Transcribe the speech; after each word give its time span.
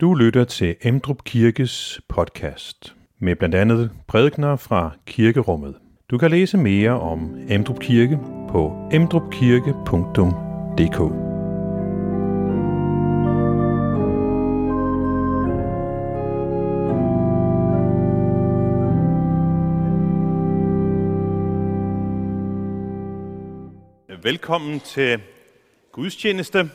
Du 0.00 0.14
lytter 0.14 0.44
til 0.44 0.76
Emdrup 0.82 1.24
Kirkes 1.24 2.00
podcast 2.08 2.94
med 3.18 3.36
blandt 3.36 3.54
andet 3.54 3.90
prædikner 4.08 4.56
fra 4.56 4.90
kirkerummet. 5.06 5.74
Du 6.10 6.18
kan 6.18 6.30
læse 6.30 6.58
mere 6.58 7.00
om 7.00 7.36
Emdrup 7.48 7.80
Kirke 7.80 8.18
på 8.48 8.88
emdrupkirke.dk. 8.92 11.00
Velkommen 24.24 24.80
til 24.80 25.20
gudstjeneste. 25.92 26.70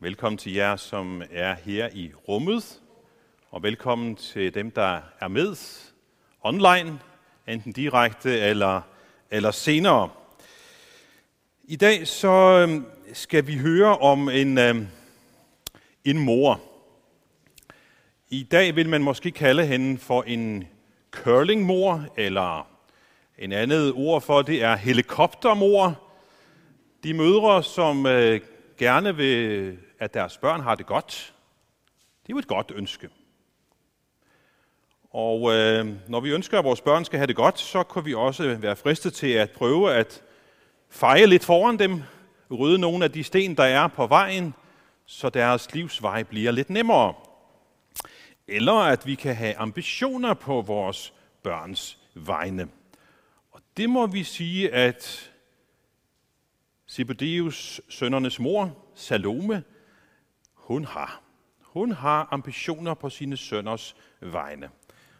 Velkommen 0.00 0.38
til 0.38 0.52
jer, 0.52 0.76
som 0.76 1.22
er 1.30 1.54
her 1.54 1.88
i 1.92 2.12
rummet, 2.28 2.80
og 3.50 3.62
velkommen 3.62 4.16
til 4.16 4.54
dem, 4.54 4.70
der 4.70 5.00
er 5.20 5.28
med 5.28 5.56
online, 6.42 6.98
enten 7.48 7.72
direkte 7.72 8.38
eller, 8.38 8.80
eller 9.30 9.50
senere. 9.50 10.10
I 11.64 11.76
dag 11.76 12.08
så 12.08 12.28
øhm, 12.28 12.86
skal 13.12 13.46
vi 13.46 13.56
høre 13.58 13.98
om 13.98 14.28
en, 14.28 14.58
øhm, 14.58 14.88
en 16.04 16.18
mor. 16.18 16.60
I 18.28 18.42
dag 18.42 18.76
vil 18.76 18.88
man 18.88 19.02
måske 19.02 19.30
kalde 19.30 19.66
hende 19.66 19.98
for 19.98 20.22
en 20.22 20.68
curlingmor, 21.10 22.06
eller 22.16 22.68
en 23.38 23.52
andet 23.52 23.92
ord 23.92 24.22
for 24.22 24.42
det 24.42 24.62
er 24.62 24.76
helikoptermor. 24.76 26.02
De 27.04 27.14
mødre, 27.14 27.62
som 27.62 28.06
øh, 28.06 28.40
gerne 28.78 29.16
vil 29.16 29.78
at 29.98 30.14
deres 30.14 30.38
børn 30.38 30.60
har 30.60 30.74
det 30.74 30.86
godt. 30.86 31.34
Det 32.22 32.32
er 32.32 32.34
jo 32.34 32.38
et 32.38 32.48
godt 32.48 32.72
ønske. 32.74 33.08
Og 35.10 35.54
øh, 35.54 35.86
når 36.08 36.20
vi 36.20 36.30
ønsker, 36.30 36.58
at 36.58 36.64
vores 36.64 36.80
børn 36.80 37.04
skal 37.04 37.18
have 37.18 37.26
det 37.26 37.36
godt, 37.36 37.58
så 37.58 37.82
kan 37.82 38.04
vi 38.04 38.14
også 38.14 38.54
være 38.54 38.76
fristet 38.76 39.14
til 39.14 39.32
at 39.32 39.50
prøve 39.50 39.94
at 39.94 40.22
feje 40.88 41.26
lidt 41.26 41.44
foran 41.44 41.78
dem, 41.78 42.02
rydde 42.50 42.78
nogle 42.78 43.04
af 43.04 43.12
de 43.12 43.24
sten, 43.24 43.56
der 43.56 43.64
er 43.64 43.86
på 43.86 44.06
vejen, 44.06 44.54
så 45.06 45.28
deres 45.28 45.74
livsvej 45.74 46.22
bliver 46.22 46.50
lidt 46.50 46.70
nemmere. 46.70 47.14
Eller 48.48 48.72
at 48.72 49.06
vi 49.06 49.14
kan 49.14 49.34
have 49.36 49.56
ambitioner 49.56 50.34
på 50.34 50.60
vores 50.60 51.12
børns 51.42 51.98
vegne. 52.14 52.68
Og 53.52 53.60
det 53.76 53.90
må 53.90 54.06
vi 54.06 54.24
sige, 54.24 54.72
at 54.72 55.30
Zebedeus 56.88 57.80
sønnernes 57.88 58.38
mor, 58.38 58.76
Salome, 58.94 59.62
hun 60.66 60.84
har. 60.84 61.22
Hun 61.60 61.92
har 61.92 62.28
ambitioner 62.30 62.94
på 62.94 63.10
sine 63.10 63.36
sønners 63.36 63.96
vegne, 64.20 64.70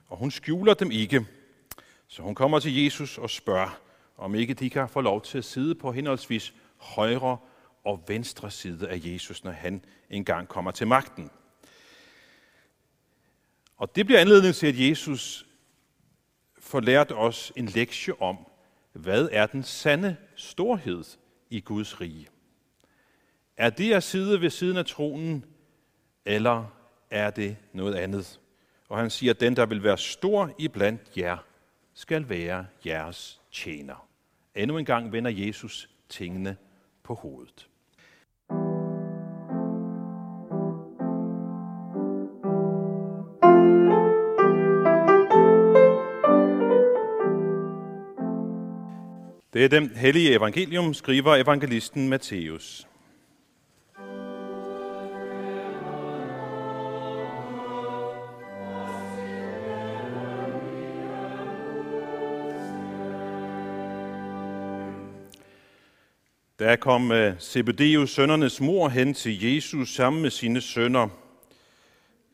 og 0.09 0.17
hun 0.17 0.31
skjuler 0.31 0.75
dem 0.75 0.91
ikke. 0.91 1.27
Så 2.09 2.23
hun 2.23 2.35
kommer 2.35 2.59
til 2.59 2.85
Jesus 2.85 3.19
og 3.19 3.31
spørger, 3.31 3.81
om 4.17 4.35
ikke 4.35 4.55
de 4.55 4.71
kan 4.71 4.89
få 4.89 5.01
lov 5.01 5.23
til 5.23 5.39
at 5.39 5.45
sidde 5.45 5.75
på 5.75 5.93
henholdsvis 5.93 6.55
højre 6.77 7.39
og 7.85 8.05
venstre 8.09 8.51
side 8.51 8.89
af 8.89 9.01
Jesus, 9.05 9.45
når 9.45 9.51
han 9.51 9.85
engang 10.11 10.49
kommer 10.49 10.71
til 10.71 10.87
magten. 10.87 11.31
Og 13.77 13.97
det 13.97 14.07
bliver 14.07 14.21
anledning 14.21 14.55
til, 14.55 14.67
at 14.67 14.81
Jesus 14.81 15.47
får 16.59 16.81
lært 16.81 17.13
os 17.13 17.53
en 17.57 17.67
lektie 17.67 18.23
om, 18.23 18.39
hvad 18.93 19.29
er 19.33 19.47
den 19.47 19.63
sande 19.63 20.17
storhed 20.37 21.05
i 21.51 21.61
Guds 21.61 22.01
rige. 22.01 22.29
Er 23.57 23.71
det 23.71 23.93
at 23.93 24.03
sidde 24.03 24.41
ved 24.41 24.51
siden 24.51 24.77
af 24.77 24.87
tronen, 24.87 25.45
eller 26.25 26.65
er 27.11 27.31
det 27.31 27.57
noget 27.73 27.95
andet? 27.95 28.41
Og 28.89 28.99
han 28.99 29.11
siger, 29.11 29.33
at 29.33 29.41
den, 29.41 29.57
der 29.57 29.67
vil 29.67 29.83
være 29.83 29.99
stor 29.99 30.51
i 30.59 30.69
blandt 30.69 31.03
jer, 31.17 31.37
skal 31.95 32.29
være 32.29 32.67
jeres 32.87 33.41
tjener. 33.53 34.09
Endnu 34.55 34.79
en 34.79 34.85
gang 34.85 35.13
vender 35.13 35.31
Jesus 35.31 35.89
tingene 36.09 36.57
på 37.03 37.15
hovedet. 37.15 37.69
Det 49.53 49.65
er 49.65 49.69
den 49.69 49.91
hellige 49.97 50.37
evangelium, 50.37 50.95
skriver 50.95 51.35
evangelisten 51.37 52.09
Matthæus. 52.09 52.87
Der 66.67 66.77
kom 66.77 67.13
øh, 67.13 67.41
Zebedeus 67.41 68.11
sønnernes 68.11 68.61
mor 68.61 68.89
hen 68.89 69.15
til 69.15 69.55
Jesus 69.55 69.95
sammen 69.95 70.23
med 70.23 70.31
sine 70.31 70.61
sønner, 70.61 71.09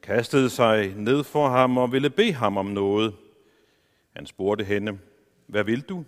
kastede 0.03 0.51
sig 0.51 0.95
ned 0.97 1.25
for 1.25 1.49
ham 1.49 1.79
og 1.79 1.93
ville 1.93 2.11
bede 2.11 2.33
ham 2.33 2.57
om 2.57 2.67
noget. 2.67 3.15
Han 4.17 4.27
spurgte 4.27 4.65
hende, 4.65 4.99
hvad 5.47 5.65
vil 5.65 5.81
du? 5.81 6.05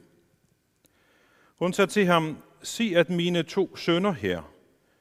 Hun 1.56 1.72
sagde 1.72 1.90
til 1.90 2.06
ham, 2.06 2.38
sig 2.62 2.96
at 2.96 3.10
mine 3.10 3.42
to 3.42 3.76
sønner 3.76 4.12
her 4.12 4.42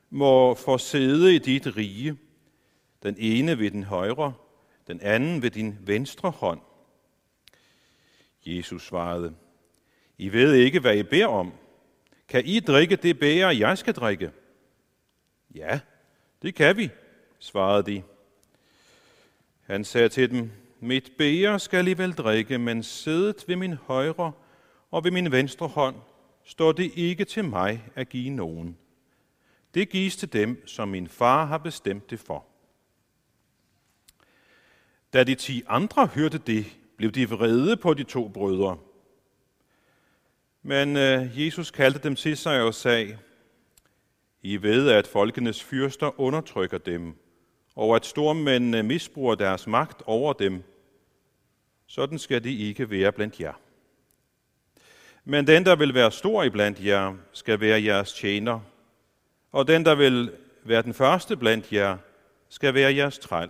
må 0.09 0.53
få 0.53 0.77
sæde 0.77 1.35
i 1.35 1.39
dit 1.39 1.77
rige, 1.77 2.17
den 3.03 3.15
ene 3.19 3.59
ved 3.59 3.71
din 3.71 3.83
højre, 3.83 4.33
den 4.87 5.01
anden 5.01 5.41
ved 5.41 5.51
din 5.51 5.77
venstre 5.81 6.29
hånd. 6.29 6.59
Jesus 8.45 8.85
svarede, 8.85 9.33
I 10.17 10.29
ved 10.29 10.53
ikke, 10.53 10.79
hvad 10.79 10.97
I 10.97 11.03
beder 11.03 11.27
om. 11.27 11.53
Kan 12.27 12.45
I 12.45 12.59
drikke 12.59 12.95
det 12.95 13.19
bære, 13.19 13.57
jeg 13.57 13.77
skal 13.77 13.93
drikke? 13.93 14.31
Ja, 15.55 15.79
det 16.41 16.55
kan 16.55 16.77
vi, 16.77 16.89
svarede 17.39 17.91
de. 17.91 18.03
Han 19.61 19.85
sagde 19.85 20.09
til 20.09 20.29
dem, 20.31 20.51
mit 20.79 21.11
bære 21.17 21.59
skal 21.59 21.87
I 21.87 21.93
vel 21.93 22.11
drikke, 22.11 22.57
men 22.57 22.83
sædet 22.83 23.43
ved 23.47 23.55
min 23.55 23.73
højre 23.73 24.31
og 24.91 25.03
ved 25.03 25.11
min 25.11 25.31
venstre 25.31 25.67
hånd 25.67 25.95
står 26.43 26.71
det 26.71 26.91
ikke 26.95 27.25
til 27.25 27.45
mig 27.45 27.83
at 27.95 28.09
give 28.09 28.29
nogen. 28.29 28.77
Det 29.73 29.89
gives 29.89 30.15
til 30.15 30.33
dem, 30.33 30.67
som 30.67 30.87
min 30.87 31.07
far 31.07 31.45
har 31.45 31.57
bestemt 31.57 32.09
det 32.09 32.19
for. 32.19 32.45
Da 35.13 35.23
de 35.23 35.35
ti 35.35 35.63
andre 35.67 36.05
hørte 36.05 36.37
det, 36.37 36.65
blev 36.97 37.11
de 37.11 37.29
vrede 37.29 37.77
på 37.77 37.93
de 37.93 38.03
to 38.03 38.27
brødre. 38.27 38.77
Men 40.65 40.97
øh, 40.97 41.45
Jesus 41.45 41.71
kaldte 41.71 41.99
dem 41.99 42.15
til 42.15 42.37
sig 42.37 42.61
og 42.61 42.73
sagde, 42.73 43.17
I 44.41 44.61
ved, 44.61 44.89
at 44.89 45.07
folkenes 45.07 45.63
fyrster 45.63 46.19
undertrykker 46.19 46.77
dem, 46.77 47.15
og 47.75 47.95
at 47.95 48.05
stormændene 48.05 48.83
misbruger 48.83 49.35
deres 49.35 49.67
magt 49.67 50.01
over 50.05 50.33
dem. 50.33 50.63
Sådan 51.87 52.19
skal 52.19 52.43
det 52.43 52.49
ikke 52.49 52.89
være 52.89 53.11
blandt 53.11 53.39
jer. 53.39 53.53
Men 55.25 55.47
den, 55.47 55.65
der 55.65 55.75
vil 55.75 55.93
være 55.93 56.11
stor 56.11 56.43
iblandt 56.43 56.85
jer, 56.85 57.13
skal 57.33 57.59
være 57.59 57.83
jeres 57.83 58.13
tjener, 58.13 58.59
og 59.51 59.67
den, 59.67 59.85
der 59.85 59.95
vil 59.95 60.31
være 60.63 60.81
den 60.81 60.93
første 60.93 61.37
blandt 61.37 61.73
jer, 61.73 61.97
skal 62.49 62.73
være 62.73 62.95
jeres 62.95 63.19
træl. 63.19 63.49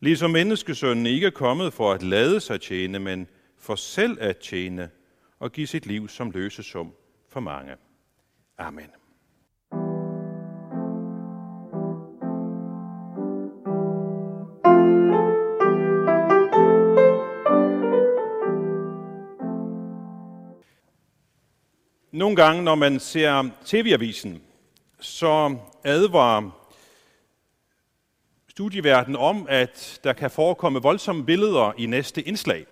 Ligesom 0.00 0.30
menneskesønnen 0.30 1.06
ikke 1.06 1.26
er 1.26 1.30
kommet 1.30 1.72
for 1.72 1.92
at 1.92 2.02
lade 2.02 2.40
sig 2.40 2.60
tjene, 2.60 2.98
men 2.98 3.28
for 3.58 3.74
selv 3.74 4.18
at 4.20 4.38
tjene 4.38 4.90
og 5.38 5.52
give 5.52 5.66
sit 5.66 5.86
liv 5.86 6.08
som 6.08 6.30
løsesum 6.30 6.92
for 7.28 7.40
mange. 7.40 7.76
Amen. 8.58 8.90
Nogle 22.12 22.36
gange, 22.36 22.62
når 22.62 22.74
man 22.74 23.00
ser 23.00 23.50
tv-avisen, 23.64 24.42
så 25.00 25.56
advarer 25.84 26.50
studieverden 28.48 29.16
om, 29.16 29.46
at 29.48 30.00
der 30.04 30.12
kan 30.12 30.30
forekomme 30.30 30.82
voldsomme 30.82 31.24
billeder 31.26 31.72
i 31.78 31.86
næste 31.86 32.22
indslag. 32.22 32.66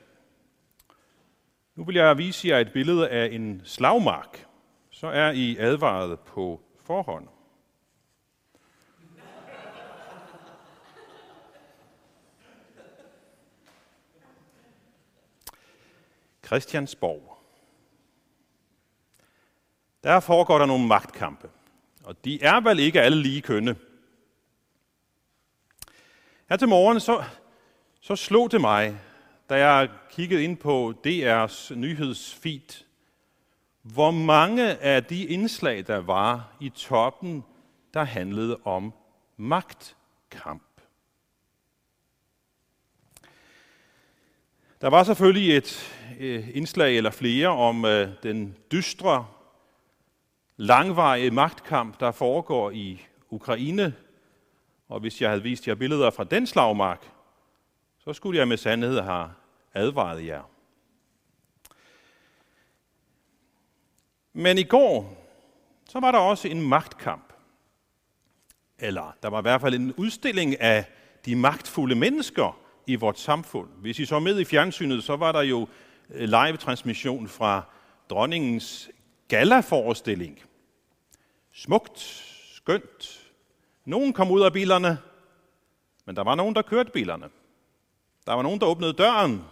Nu 1.77 1.85
vil 1.85 1.95
jeg 1.95 2.19
vise 2.19 2.49
jer 2.49 2.59
et 2.59 2.73
billede 2.73 3.09
af 3.09 3.29
en 3.33 3.63
slagmark. 3.65 4.47
Så 4.91 5.07
er 5.07 5.31
I 5.31 5.57
advaret 5.57 6.21
på 6.21 6.61
forhånd. 6.85 7.29
Christiansborg. 16.47 17.39
Der 20.03 20.21
foregår 20.21 20.59
der 20.59 20.67
nogle 20.67 20.87
magtkampe, 20.87 21.51
og 22.05 22.25
de 22.25 22.43
er 22.43 22.61
vel 22.61 22.79
ikke 22.79 23.03
alle 23.03 23.23
lige 23.23 23.43
kønne. 23.43 23.77
Her 26.49 26.57
til 26.57 26.69
morgen 26.69 27.01
så, 27.01 27.25
så 28.01 28.17
slog 28.17 28.53
det 28.53 28.61
mig, 28.61 29.01
da 29.49 29.69
jeg 29.69 29.89
kiggede 30.11 30.45
ind 30.45 30.57
på 30.57 30.95
DR's 31.07 31.75
nyhedsfeed, 31.75 32.85
hvor 33.83 34.11
mange 34.11 34.77
af 34.77 35.05
de 35.05 35.27
indslag, 35.27 35.87
der 35.87 35.99
var 35.99 36.57
i 36.61 36.69
toppen, 36.69 37.45
der 37.95 38.05
handlede 38.05 38.59
om 38.65 38.93
magtkamp. 39.37 40.63
Der 44.81 44.89
var 44.89 45.05
selvfølgelig 45.05 45.57
et 45.57 45.97
øh, 46.21 46.57
indslag 46.57 46.97
eller 46.97 47.11
flere 47.11 47.49
om 47.49 47.85
øh, 47.85 48.09
den 48.23 48.57
dystre, 48.73 49.27
langvarige 50.57 51.31
magtkamp, 51.31 52.01
der 52.01 52.11
foregår 52.11 52.71
i 52.71 53.07
Ukraine. 53.31 53.95
Og 54.89 55.01
hvis 55.01 55.23
jeg 55.23 55.31
havde 55.31 55.43
vist 55.43 55.69
jer 55.69 55.75
billeder 55.75 56.11
fra 56.11 56.25
den 56.25 56.47
slagmark, 56.47 57.16
så 58.07 58.13
skulle 58.13 58.39
jeg 58.39 58.49
med 58.49 58.57
sandhed 58.57 59.01
have 59.01 59.31
advaret 59.75 60.27
jer. 60.27 60.43
Men 64.33 64.59
i 64.59 64.63
går, 64.63 65.25
så 65.89 66.01
var 66.01 66.13
der 66.13 66.19
også 66.19 66.49
en 66.49 66.69
magtkamp. 66.69 67.33
Eller 68.79 69.17
der 69.23 69.29
var 69.29 69.39
i 69.39 69.43
hvert 69.43 69.61
fald 69.61 69.75
en 69.75 69.95
udstilling 69.97 70.61
af 70.61 70.85
de 71.25 71.37
magtfulde 71.37 71.95
mennesker 71.95 72.61
i 72.87 72.95
vores 72.95 73.19
samfund. 73.19 73.69
Hvis 73.81 73.99
I 73.99 74.05
så 74.05 74.19
med 74.19 74.41
i 74.41 74.45
fjernsynet, 74.45 75.05
så 75.05 75.17
var 75.17 75.33
der 75.33 75.43
jo 75.43 75.69
øh, 76.11 76.29
live-transmission 76.29 77.29
fra 77.29 77.63
dronningens 78.11 78.91
gala-forestilling. 79.29 80.41
Smukt, 81.53 82.01
skønt. 82.55 83.31
Nogen 83.85 84.13
kom 84.13 84.31
ud 84.31 84.43
af 84.43 84.53
bilerne, 84.53 84.99
men 86.05 86.17
der 86.17 86.25
var 86.25 86.35
nogen, 86.35 86.55
der 86.55 86.63
kørte 86.63 86.91
bilerne. 86.91 87.29
Der 88.27 88.33
var 88.33 88.43
nogen, 88.43 88.61
der 88.61 88.67
åbnede 88.67 88.93
døren. 88.93 89.45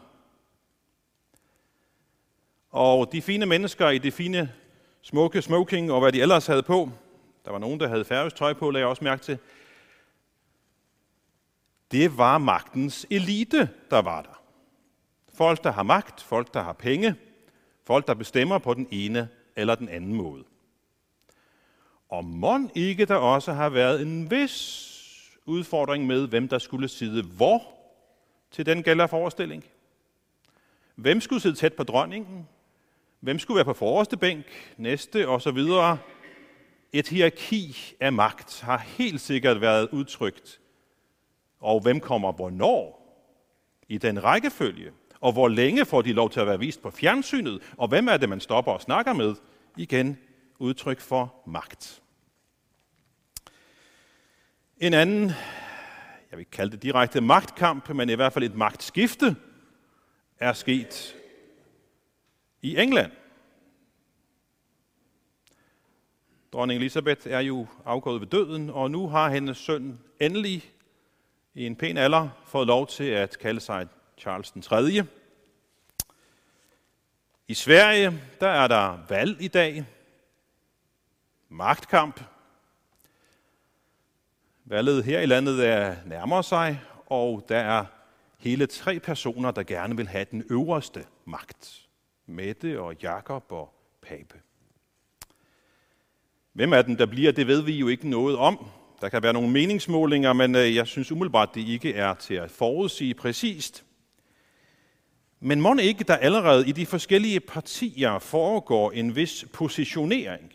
Og 2.71 3.13
de 3.13 3.23
fine 3.23 3.47
mennesker 3.47 3.89
i 3.89 3.99
det 3.99 4.13
fine, 4.13 4.53
smukke 5.03 5.43
smoking 5.43 5.93
og 5.93 6.01
hvad 6.01 6.13
de 6.13 6.21
ellers 6.21 6.47
havde 6.47 6.63
på, 6.63 6.91
der 7.45 7.51
var 7.51 7.59
nogen, 7.59 7.81
der 7.81 7.89
havde 7.89 8.05
færøsk 8.05 8.37
tøj 8.37 8.53
på, 8.53 8.71
lagde 8.71 8.83
jeg 8.83 8.89
også 8.89 9.05
mærke 9.05 9.23
til, 9.23 9.39
det 11.91 12.19
var 12.19 12.39
magtens 12.39 13.07
elite, 13.11 13.71
der 13.91 14.03
var 14.03 14.23
der. 14.23 14.43
Folk, 15.35 15.65
der 15.65 15.73
har 15.73 15.83
magt, 15.83 16.23
folk, 16.23 16.55
der 16.55 16.63
har 16.63 16.73
penge, 16.73 17.15
folk, 17.85 18.07
der 18.07 18.15
bestemmer 18.15 18.59
på 18.59 18.75
den 18.75 18.89
ene 18.91 19.29
eller 19.57 19.75
den 19.75 19.89
anden 19.89 20.15
måde. 20.15 20.45
Og 22.09 22.25
må 22.25 22.59
ikke 22.75 23.05
der 23.05 23.15
også 23.15 23.53
har 23.53 23.69
været 23.69 24.03
en 24.03 24.31
vis 24.31 24.91
udfordring 25.47 26.07
med, 26.07 26.29
hvem 26.29 26.49
der 26.49 26.59
skulle 26.59 26.89
sidde 26.89 27.23
hvor 27.23 27.74
til 28.55 28.67
den 28.67 28.83
gælder 28.83 29.07
forestilling? 29.07 29.65
Hvem 30.95 31.21
skulle 31.21 31.43
sidde 31.43 31.57
tæt 31.57 31.75
på 31.75 31.83
dronningen? 31.83 32.49
Hvem 33.21 33.39
skulle 33.39 33.57
være 33.57 33.65
på 33.65 33.73
forreste 33.73 34.17
bænk, 34.17 34.75
næste 34.77 35.29
og 35.29 35.43
så 35.43 35.51
videre? 35.51 35.99
Et 36.93 37.09
hierarki 37.09 37.95
af 38.01 38.13
magt 38.13 38.61
har 38.61 38.79
helt 38.79 39.21
sikkert 39.21 39.61
været 39.61 39.89
udtrykt 39.93 40.61
og 41.65 41.81
hvem 41.81 42.01
kommer 42.01 42.33
hvornår 42.33 43.01
i 43.89 43.99
den 43.99 44.25
rækkefølge, 44.25 44.93
og 45.21 45.33
hvor 45.33 45.49
længe 45.49 45.85
får 45.85 46.03
de 46.03 46.13
lov 46.13 46.31
til 46.31 46.41
at 46.41 46.47
være 46.47 46.59
vist 46.59 46.83
på 46.83 46.91
fjernsynet, 46.91 47.63
og 47.77 47.89
hvem 47.89 48.09
er 48.09 48.17
det, 48.17 48.29
man 48.29 48.41
stopper 48.41 48.73
og 48.73 48.81
snakker 48.81 49.13
med? 49.13 49.35
Igen 49.77 50.19
udtryk 50.59 51.01
for 51.01 51.35
magt. 51.47 52.03
En 54.79 54.95
anden, 54.95 55.33
jeg 56.35 56.39
vil 56.39 56.47
kalde 56.53 56.73
det 56.73 56.83
direkte 56.83 57.21
magtkamp, 57.21 57.89
men 57.89 58.11
i 58.11 58.15
hvert 58.15 58.33
fald 58.33 58.45
et 58.45 58.55
magtskifte, 58.55 59.37
er 60.39 60.53
sket 60.53 61.17
i 62.63 62.77
England. 62.77 63.13
Dronning 66.53 66.81
Elisabeth 66.81 67.29
er 67.31 67.41
jo 67.41 67.67
afgået 67.85 68.21
ved 68.21 68.29
døden, 68.29 68.71
og 68.71 68.91
nu 68.91 69.09
har 69.09 69.31
hendes 69.31 69.59
søn 69.59 70.01
endelig 70.21 70.73
i 71.55 71.67
en 71.67 71.77
pæn 71.77 71.97
alder 71.97 72.29
fået 72.47 72.67
lov 72.67 72.87
til 72.87 73.05
at 73.05 73.39
kalde 73.39 73.61
sig 73.61 73.89
Charles 74.19 74.51
den 74.51 74.63
3. 74.63 75.05
I 77.49 77.55
Sverige, 77.55 78.21
der 78.41 78.49
er 78.49 78.67
der 78.67 78.99
valg 79.09 79.43
i 79.43 79.49
dag. 79.49 79.85
Magtkamp. 81.49 82.21
Valget 84.67 85.05
her 85.05 85.21
i 85.21 85.27
landet 85.27 85.67
er 85.67 85.97
nærmere 86.07 86.43
sig, 86.43 86.81
og 87.07 87.47
der 87.49 87.57
er 87.57 87.85
hele 88.39 88.67
tre 88.67 89.01
personer, 89.01 89.51
der 89.51 89.63
gerne 89.63 89.97
vil 89.97 90.09
have 90.09 90.27
den 90.31 90.45
øverste 90.51 91.05
magt. 91.25 91.87
Mette 92.27 92.81
og 92.81 92.95
Jakob 93.03 93.45
og 93.49 93.75
Pape. 94.03 94.41
Hvem 96.53 96.73
af 96.73 96.85
dem, 96.85 96.97
der 96.97 97.07
bliver, 97.07 97.33
det 97.33 97.47
ved 97.47 97.63
vi 97.63 97.79
jo 97.79 97.89
ikke 97.89 98.09
noget 98.09 98.37
om. 98.37 98.67
Der 99.01 99.09
kan 99.09 99.23
være 99.23 99.33
nogle 99.33 99.51
meningsmålinger, 99.51 100.33
men 100.33 100.55
øh, 100.55 100.75
jeg 100.75 100.87
synes 100.87 101.13
umiddelbart, 101.13 101.55
det 101.55 101.69
ikke 101.69 101.95
er 101.95 102.15
til 102.15 102.35
at 102.35 102.51
forudsige 102.51 103.15
præcist. 103.15 103.85
Men 105.41 105.61
må 105.61 105.75
ikke 105.75 106.05
der 106.05 106.17
allerede 106.17 106.69
i 106.69 106.73
de 106.73 106.87
forskellige 106.87 107.41
partier 107.41 108.19
foregår 108.19 108.91
en 108.91 109.17
vis 109.17 109.45
positionering? 109.53 110.53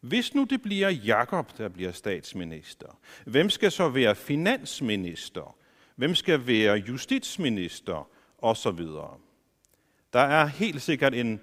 Hvis 0.00 0.34
nu 0.34 0.44
det 0.44 0.62
bliver 0.62 0.88
Jakob, 0.88 1.58
der 1.58 1.68
bliver 1.68 1.92
statsminister, 1.92 2.98
hvem 3.24 3.50
skal 3.50 3.72
så 3.72 3.88
være 3.88 4.14
finansminister? 4.14 5.56
Hvem 5.96 6.14
skal 6.14 6.46
være 6.46 6.76
justitsminister? 6.76 8.08
Og 8.38 8.56
så 8.56 8.70
videre. 8.70 9.14
Der 10.12 10.20
er 10.20 10.46
helt 10.46 10.82
sikkert 10.82 11.14
en 11.14 11.40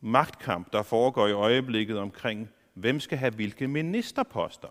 magtkamp, 0.00 0.72
der 0.72 0.82
foregår 0.82 1.26
i 1.26 1.32
øjeblikket 1.32 1.98
omkring 1.98 2.48
Hvem 2.74 3.00
skal 3.00 3.18
have 3.18 3.34
hvilke 3.34 3.68
ministerposter? 3.68 4.68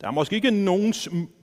Der 0.00 0.06
er 0.06 0.10
måske 0.10 0.36
ikke 0.36 0.50
nogen 0.50 0.94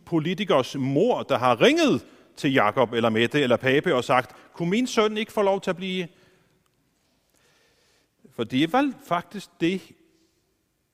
politikers 0.05 0.75
mor, 0.75 1.23
der 1.23 1.37
har 1.37 1.61
ringet 1.61 2.05
til 2.35 2.53
Jakob 2.53 2.93
eller 2.93 3.09
Mette 3.09 3.41
eller 3.41 3.57
Pape 3.57 3.95
og 3.95 4.03
sagt, 4.03 4.35
kunne 4.53 4.69
min 4.69 4.87
søn 4.87 5.17
ikke 5.17 5.31
få 5.31 5.41
lov 5.41 5.61
til 5.61 5.69
at 5.69 5.75
blive? 5.75 6.07
For 8.31 8.43
det 8.43 8.63
er 8.63 8.67
vel 8.67 8.95
faktisk 9.07 9.49
det, 9.61 9.81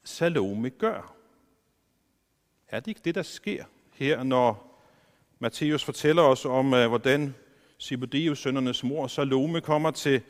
Salome 0.04 0.70
gør. 0.70 1.16
Er 2.68 2.80
det 2.80 2.88
ikke 2.88 3.02
det, 3.06 3.16
der 3.16 3.24
sker 3.24 3.64
her, 3.94 4.24
når 4.24 4.80
Matthæus 5.40 5.84
fortæller 5.84 6.22
os 6.22 6.46
om, 6.46 6.74
øh, 6.74 6.88
hvordan 6.88 7.36
Sibodeus 7.78 8.40
sønnernes 8.40 8.84
mor 8.84 9.08
Salome 9.08 9.62
kommer 9.62 9.92
til 9.92 10.22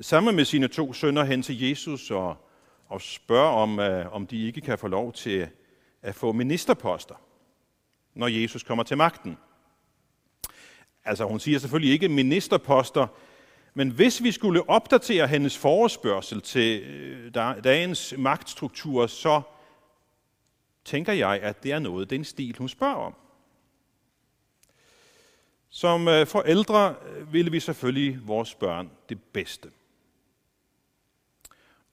sammen 0.00 0.36
med 0.36 0.44
sine 0.44 0.68
to 0.68 0.92
sønner 0.92 1.24
hen 1.24 1.42
til 1.42 1.68
Jesus 1.68 2.10
og 2.10 2.36
og 2.88 3.02
spørger, 3.02 3.48
om, 3.48 3.78
øh, 3.80 4.14
om 4.14 4.26
de 4.26 4.46
ikke 4.46 4.60
kan 4.60 4.78
få 4.78 4.88
lov 4.88 5.12
til 5.12 5.48
at 6.02 6.14
få 6.14 6.32
ministerposter, 6.32 7.14
når 8.14 8.28
Jesus 8.28 8.62
kommer 8.62 8.84
til 8.84 8.96
magten. 8.96 9.38
Altså 11.04 11.24
hun 11.24 11.40
siger 11.40 11.58
selvfølgelig 11.58 11.92
ikke 11.92 12.08
ministerposter, 12.08 13.06
men 13.74 13.90
hvis 13.90 14.22
vi 14.22 14.32
skulle 14.32 14.68
opdatere 14.68 15.26
hendes 15.26 15.58
forespørgsel 15.58 16.40
til 16.40 16.82
øh, 16.82 17.34
dagens 17.64 18.14
magtstruktur, 18.18 19.06
så 19.06 19.42
tænker 20.84 21.12
jeg, 21.12 21.40
at 21.42 21.62
det 21.62 21.72
er 21.72 21.78
noget, 21.78 22.10
den 22.10 22.24
stil, 22.24 22.56
hun 22.58 22.68
spørger 22.68 22.94
om. 22.94 23.14
Som 25.68 26.08
øh, 26.08 26.26
forældre 26.26 26.94
øh, 27.06 27.32
vil 27.32 27.52
vi 27.52 27.60
selvfølgelig 27.60 28.18
vores 28.26 28.54
børn 28.54 28.90
det 29.08 29.22
bedste. 29.22 29.70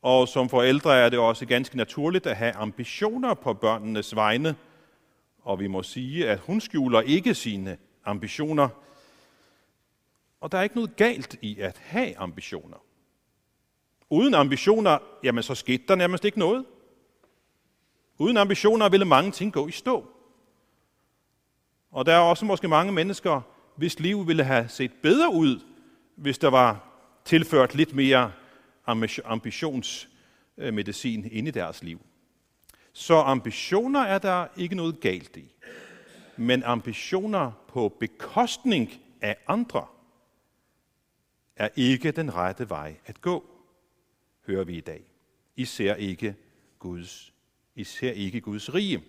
Og 0.01 0.27
som 0.27 0.49
forældre 0.49 0.97
er 0.97 1.09
det 1.09 1.19
også 1.19 1.45
ganske 1.45 1.77
naturligt 1.77 2.27
at 2.27 2.35
have 2.35 2.55
ambitioner 2.55 3.33
på 3.33 3.53
børnenes 3.53 4.15
vegne. 4.15 4.55
Og 5.43 5.59
vi 5.59 5.67
må 5.67 5.83
sige, 5.83 6.29
at 6.29 6.39
hun 6.39 6.61
skjuler 6.61 7.01
ikke 7.01 7.35
sine 7.35 7.77
ambitioner. 8.05 8.69
Og 10.41 10.51
der 10.51 10.57
er 10.57 10.63
ikke 10.63 10.75
noget 10.75 10.95
galt 10.95 11.35
i 11.41 11.59
at 11.59 11.77
have 11.77 12.17
ambitioner. 12.17 12.77
Uden 14.09 14.33
ambitioner, 14.33 14.97
jamen 15.23 15.43
så 15.43 15.55
skete 15.55 15.83
der 15.87 15.95
nærmest 15.95 16.25
ikke 16.25 16.39
noget. 16.39 16.65
Uden 18.17 18.37
ambitioner 18.37 18.89
ville 18.89 19.05
mange 19.05 19.31
ting 19.31 19.53
gå 19.53 19.67
i 19.67 19.71
stå. 19.71 20.07
Og 21.91 22.05
der 22.05 22.13
er 22.13 22.19
også 22.19 22.45
måske 22.45 22.67
mange 22.67 22.91
mennesker, 22.91 23.41
hvis 23.75 23.99
liv 23.99 24.27
ville 24.27 24.43
have 24.43 24.69
set 24.69 24.91
bedre 25.03 25.33
ud, 25.33 25.59
hvis 26.15 26.37
der 26.37 26.49
var 26.49 26.87
tilført 27.25 27.75
lidt 27.75 27.95
mere 27.95 28.31
ambitionsmedicin 29.25 31.29
ind 31.31 31.47
i 31.47 31.51
deres 31.51 31.83
liv. 31.83 31.99
Så 32.93 33.15
ambitioner 33.15 33.99
er 33.99 34.19
der 34.19 34.47
ikke 34.57 34.75
noget 34.75 34.99
galt 34.99 35.37
i. 35.37 35.53
Men 36.37 36.63
ambitioner 36.63 37.51
på 37.67 37.97
bekostning 37.99 38.91
af 39.21 39.37
andre 39.47 39.85
er 41.61 41.69
ikke 41.75 42.11
den 42.11 42.33
rette 42.33 42.69
vej 42.69 42.95
at 43.05 43.21
gå, 43.21 43.49
hører 44.47 44.63
vi 44.63 44.77
i 44.77 44.81
dag. 44.81 45.03
I 45.55 45.65
ser 45.65 45.95
ikke 45.95 46.35
Guds, 46.79 47.33
I 47.75 47.83
ser 47.83 48.11
ikke 48.11 48.41
Guds 48.41 48.73
rige. 48.73 49.03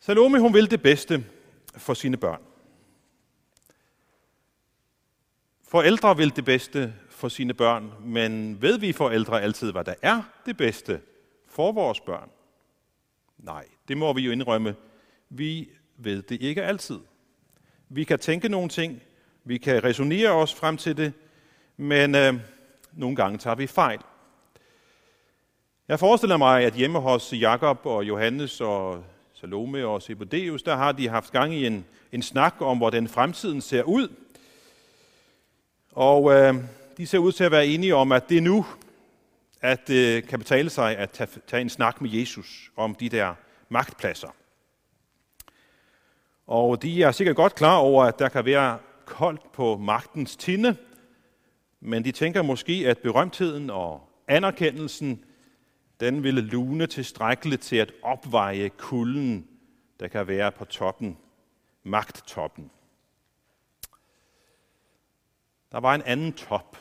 Salome 0.00 0.40
hun 0.40 0.54
vil 0.54 0.70
det 0.70 0.82
bedste 0.82 1.26
for 1.76 1.94
sine 1.94 2.16
børn. 2.16 2.42
Forældre 5.62 6.16
vil 6.16 6.36
det 6.36 6.44
bedste 6.44 6.94
for 7.08 7.28
sine 7.28 7.54
børn, 7.54 7.92
men 8.00 8.62
ved 8.62 8.78
vi 8.78 8.92
forældre 8.92 9.42
altid, 9.42 9.72
hvad 9.72 9.84
der 9.84 9.94
er 10.02 10.22
det 10.46 10.56
bedste 10.56 11.00
for 11.46 11.72
vores 11.72 12.00
børn? 12.00 12.30
Nej, 13.38 13.68
det 13.88 13.96
må 13.96 14.12
vi 14.12 14.20
jo 14.20 14.32
indrømme. 14.32 14.76
Vi 15.28 15.70
ved 15.96 16.22
det 16.22 16.42
ikke 16.42 16.62
altid. 16.62 16.98
Vi 17.88 18.04
kan 18.04 18.18
tænke 18.18 18.48
nogle 18.48 18.68
ting, 18.68 19.02
vi 19.44 19.58
kan 19.58 19.84
resonere 19.84 20.30
os 20.30 20.54
frem 20.54 20.76
til 20.76 20.96
det, 20.96 21.12
men 21.76 22.14
øh, 22.14 22.34
nogle 22.92 23.16
gange 23.16 23.38
tager 23.38 23.54
vi 23.54 23.66
fejl. 23.66 23.98
Jeg 25.88 25.98
forestiller 25.98 26.36
mig, 26.36 26.64
at 26.64 26.74
hjemme 26.74 26.98
hos 26.98 27.32
Jakob 27.32 27.86
og 27.86 28.04
Johannes 28.04 28.60
og 28.60 29.04
Salome 29.34 29.86
og 29.86 30.02
Zebedeus, 30.02 30.62
der 30.62 30.76
har 30.76 30.92
de 30.92 31.08
haft 31.08 31.32
gang 31.32 31.54
i 31.54 31.66
en, 31.66 31.84
en 32.12 32.22
snak 32.22 32.54
om, 32.60 32.78
hvordan 32.78 33.08
fremtiden 33.08 33.60
ser 33.60 33.82
ud. 33.82 34.08
Og 35.92 36.32
øh, 36.32 36.54
de 36.96 37.06
ser 37.06 37.18
ud 37.18 37.32
til 37.32 37.44
at 37.44 37.50
være 37.50 37.66
enige 37.66 37.94
om, 37.94 38.12
at 38.12 38.28
det 38.28 38.36
er 38.36 38.42
nu, 38.42 38.66
at 39.60 39.88
det 39.88 40.16
øh, 40.16 40.28
kan 40.28 40.38
betale 40.38 40.70
sig 40.70 40.96
at 40.96 41.10
tage, 41.10 41.30
tage 41.46 41.60
en 41.60 41.70
snak 41.70 42.00
med 42.00 42.10
Jesus 42.10 42.70
om 42.76 42.94
de 42.94 43.08
der 43.08 43.34
magtpladser. 43.68 44.34
Og 46.46 46.82
de 46.82 47.02
er 47.02 47.12
sikkert 47.12 47.36
godt 47.36 47.54
klar 47.54 47.76
over, 47.76 48.04
at 48.04 48.18
der 48.18 48.28
kan 48.28 48.44
være 48.44 48.78
koldt 49.12 49.52
på 49.52 49.76
magtens 49.76 50.36
tinde, 50.36 50.76
men 51.80 52.04
de 52.04 52.12
tænker 52.12 52.42
måske, 52.42 52.72
at 52.72 52.98
berømtheden 52.98 53.70
og 53.70 54.08
anerkendelsen, 54.28 55.24
den 56.00 56.22
ville 56.22 56.40
lune 56.40 56.86
tilstrækkeligt 56.86 57.62
til 57.62 57.76
at 57.76 57.92
opveje 58.02 58.68
kulden, 58.68 59.48
der 60.00 60.08
kan 60.08 60.28
være 60.28 60.52
på 60.52 60.64
toppen, 60.64 61.18
magttoppen. 61.82 62.70
Der 65.72 65.80
var 65.80 65.94
en 65.94 66.02
anden 66.02 66.32
top, 66.32 66.78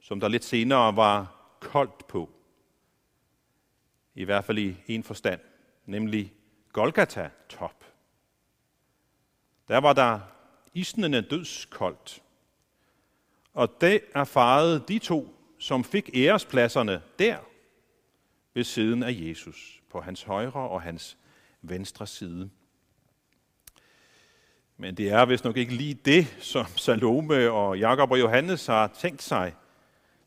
som 0.00 0.20
der 0.20 0.28
lidt 0.28 0.44
senere 0.44 0.96
var 0.96 1.36
koldt 1.60 2.08
på. 2.08 2.30
I 4.14 4.24
hvert 4.24 4.44
fald 4.44 4.58
i 4.58 4.76
en 4.86 5.02
forstand, 5.02 5.40
nemlig 5.86 6.34
Golgata-top. 6.72 7.84
Der 9.68 9.78
var 9.78 9.92
der 9.92 10.35
isnende 10.76 11.20
dødskoldt. 11.20 12.22
Og 13.54 13.80
det 13.80 14.00
erfarede 14.14 14.84
de 14.88 14.98
to, 14.98 15.34
som 15.58 15.84
fik 15.84 16.10
ærespladserne 16.14 17.02
der, 17.18 17.38
ved 18.54 18.64
siden 18.64 19.02
af 19.02 19.12
Jesus, 19.12 19.82
på 19.90 20.00
hans 20.00 20.22
højre 20.22 20.52
og 20.52 20.82
hans 20.82 21.16
venstre 21.62 22.06
side. 22.06 22.50
Men 24.76 24.94
det 24.94 25.08
er 25.08 25.24
vist 25.24 25.44
nok 25.44 25.56
ikke 25.56 25.74
lige 25.74 25.94
det, 25.94 26.36
som 26.40 26.66
Salome 26.76 27.50
og 27.50 27.78
Jakob 27.78 28.10
og 28.10 28.20
Johannes 28.20 28.66
har 28.66 28.86
tænkt 28.98 29.22
sig, 29.22 29.54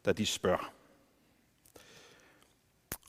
da 0.06 0.12
de 0.12 0.26
spørger. 0.26 0.74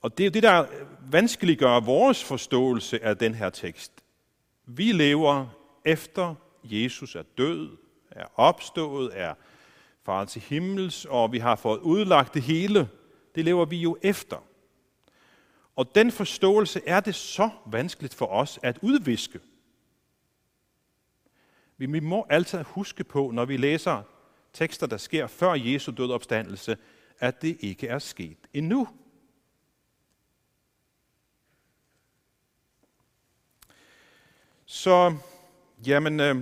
Og 0.03 0.19
det 0.19 0.27
er 0.27 0.31
det, 0.31 0.43
der 0.43 0.67
vanskeliggør 1.11 1.81
vores 1.81 2.25
forståelse 2.25 3.05
af 3.05 3.17
den 3.17 3.35
her 3.35 3.51
tekst. 3.51 3.93
Vi 4.67 4.93
lever 4.93 5.47
efter 5.85 6.35
Jesus 6.65 7.15
er 7.15 7.23
død, 7.39 7.77
er 8.11 8.27
opstået, 8.37 9.11
er 9.15 9.35
faret 10.03 10.29
til 10.29 10.43
himmels, 10.43 11.05
og 11.05 11.33
vi 11.33 11.39
har 11.39 11.57
fået 11.57 11.79
udlagt 11.79 12.35
det 12.35 12.43
hele. 12.43 12.89
Det 13.35 13.45
lever 13.45 13.65
vi 13.65 13.77
jo 13.77 13.99
efter. 14.03 14.45
Og 15.77 15.95
den 15.95 16.13
forståelse 16.13 16.83
er 16.87 17.01
det 17.01 17.15
så 17.15 17.51
vanskeligt 17.67 18.15
for 18.15 18.27
os 18.27 18.59
at 18.63 18.79
udviske. 18.83 19.41
Vi 21.77 22.01
må 22.01 22.27
altid 22.31 22.63
huske 22.63 23.05
på, 23.05 23.31
når 23.31 23.45
vi 23.45 23.57
læser 23.57 24.03
tekster, 24.53 24.87
der 24.87 24.97
sker 24.97 25.27
før 25.27 25.55
Jesu 25.55 25.93
død 25.93 26.11
opstandelse, 26.11 26.77
at 27.19 27.43
det 27.43 27.57
ikke 27.61 27.89
er 27.89 27.99
sket 27.99 28.39
endnu. 28.55 28.89
Så, 34.67 35.17
jamen, 35.87 36.21
øh, 36.21 36.37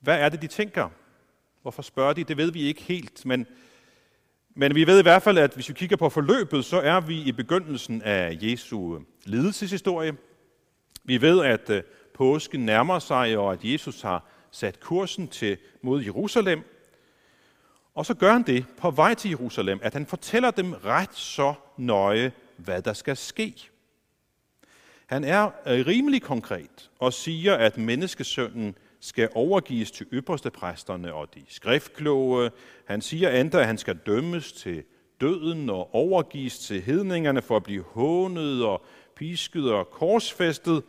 hvad 0.00 0.20
er 0.20 0.28
det, 0.28 0.42
de 0.42 0.46
tænker? 0.46 0.88
Hvorfor 1.62 1.82
spørger 1.82 2.12
de? 2.12 2.24
Det 2.24 2.36
ved 2.36 2.52
vi 2.52 2.62
ikke 2.62 2.82
helt, 2.82 3.26
men, 3.26 3.46
men 4.54 4.74
vi 4.74 4.86
ved 4.86 4.98
i 4.98 5.02
hvert 5.02 5.22
fald, 5.22 5.38
at 5.38 5.54
hvis 5.54 5.68
vi 5.68 5.74
kigger 5.74 5.96
på 5.96 6.08
forløbet, 6.08 6.64
så 6.64 6.80
er 6.80 7.00
vi 7.00 7.22
i 7.22 7.32
begyndelsen 7.32 8.02
af 8.02 8.38
Jesu 8.42 8.98
lidelseshistorie. 9.24 10.16
Vi 11.04 11.20
ved, 11.20 11.44
at 11.44 11.70
øh, 11.70 11.82
påsken 12.14 12.66
nærmer 12.66 12.98
sig, 12.98 13.38
og 13.38 13.52
at 13.52 13.64
Jesus 13.64 14.02
har 14.02 14.24
sat 14.50 14.80
kursen 14.80 15.28
til 15.28 15.58
mod 15.82 16.02
Jerusalem. 16.02 16.62
Og 17.94 18.06
så 18.06 18.14
gør 18.14 18.32
han 18.32 18.42
det 18.42 18.64
på 18.78 18.90
vej 18.90 19.14
til 19.14 19.30
Jerusalem, 19.30 19.78
at 19.82 19.92
han 19.92 20.06
fortæller 20.06 20.50
dem 20.50 20.72
ret 20.72 21.14
så 21.14 21.54
nøje, 21.76 22.32
hvad 22.56 22.82
der 22.82 22.92
skal 22.92 23.16
ske. 23.16 23.54
Han 25.10 25.24
er 25.24 25.50
rimelig 25.66 26.22
konkret 26.22 26.90
og 26.98 27.12
siger, 27.12 27.54
at 27.54 27.78
menneskesønnen 27.78 28.74
skal 29.00 29.28
overgives 29.34 29.90
til 29.90 30.06
ypperste 30.12 30.50
præsterne 30.50 31.14
og 31.14 31.34
de 31.34 31.42
skriftkloge. 31.48 32.50
Han 32.84 33.00
siger 33.00 33.40
endda, 33.40 33.60
at 33.60 33.66
han 33.66 33.78
skal 33.78 33.96
dømmes 33.96 34.52
til 34.52 34.84
døden 35.20 35.70
og 35.70 35.94
overgives 35.94 36.58
til 36.58 36.82
hedningerne 36.82 37.42
for 37.42 37.56
at 37.56 37.62
blive 37.62 37.82
hånet 37.82 38.64
og 38.64 38.84
pisket 39.16 39.72
og 39.72 39.90
korsfæstet. 39.90 40.82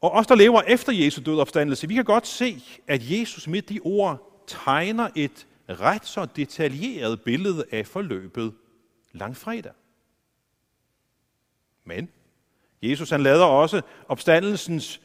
Og 0.00 0.10
os, 0.10 0.26
der 0.26 0.34
lever 0.34 0.62
efter 0.62 0.92
Jesu 0.92 1.22
død 1.26 1.38
opstandelse, 1.38 1.88
vi 1.88 1.94
kan 1.94 2.04
godt 2.04 2.26
se, 2.26 2.62
at 2.86 3.10
Jesus 3.10 3.48
med 3.48 3.62
de 3.62 3.80
ord 3.84 4.44
tegner 4.46 5.08
et 5.16 5.46
ret 5.68 6.06
så 6.06 6.26
detaljeret 6.36 7.20
billede 7.20 7.64
af 7.72 7.86
forløbet 7.86 8.54
langfredag. 9.12 9.72
Men 11.84 12.08
Jesus 12.82 13.10
han 13.10 13.22
lader 13.22 13.44
også 13.44 13.82
opstandelsens 14.08 15.00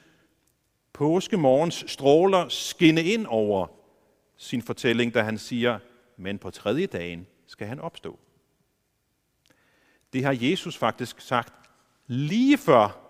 påskemorgens 0.94 1.84
stråler 1.88 2.50
skinne 2.50 3.04
ind 3.04 3.26
over 3.30 3.68
sin 4.38 4.62
fortælling, 4.62 5.14
da 5.14 5.22
han 5.22 5.38
siger, 5.38 5.80
men 6.18 6.40
på 6.40 6.52
tredje 6.52 6.86
dagen 6.86 7.28
skal 7.48 7.68
han 7.68 7.80
opstå. 7.80 8.20
Det 10.14 10.24
har 10.24 10.38
Jesus 10.42 10.78
faktisk 10.78 11.22
sagt 11.22 11.54
lige 12.08 12.58
før 12.58 13.04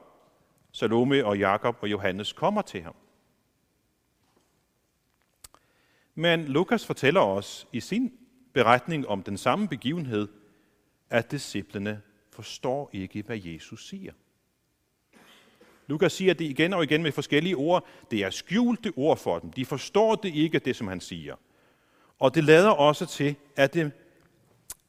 Salome 0.71 1.25
og 1.25 1.37
Jakob 1.37 1.77
og 1.81 1.91
Johannes 1.91 2.33
kommer 2.33 2.61
til 2.61 2.81
ham. 2.81 2.95
Men 6.15 6.45
Lukas 6.45 6.85
fortæller 6.85 7.21
os 7.21 7.67
i 7.73 7.79
sin 7.79 8.13
beretning 8.53 9.07
om 9.07 9.23
den 9.23 9.37
samme 9.37 9.67
begivenhed, 9.67 10.27
at 11.09 11.31
disciplene 11.31 12.01
forstår 12.31 12.89
ikke, 12.93 13.21
hvad 13.21 13.37
Jesus 13.37 13.87
siger. 13.87 14.13
Lukas 15.87 16.13
siger 16.13 16.33
det 16.33 16.45
igen 16.45 16.73
og 16.73 16.83
igen 16.83 17.03
med 17.03 17.11
forskellige 17.11 17.55
ord. 17.55 17.85
Det 18.11 18.19
er 18.19 18.29
skjulte 18.29 18.93
ord 18.95 19.17
for 19.17 19.39
dem. 19.39 19.51
De 19.51 19.65
forstår 19.65 20.15
det 20.15 20.35
ikke, 20.35 20.59
det 20.59 20.75
som 20.75 20.87
han 20.87 21.01
siger. 21.01 21.35
Og 22.19 22.35
det 22.35 22.43
lader 22.43 22.69
også 22.69 23.05
til, 23.05 23.35
at 23.55 23.73
det 23.73 23.91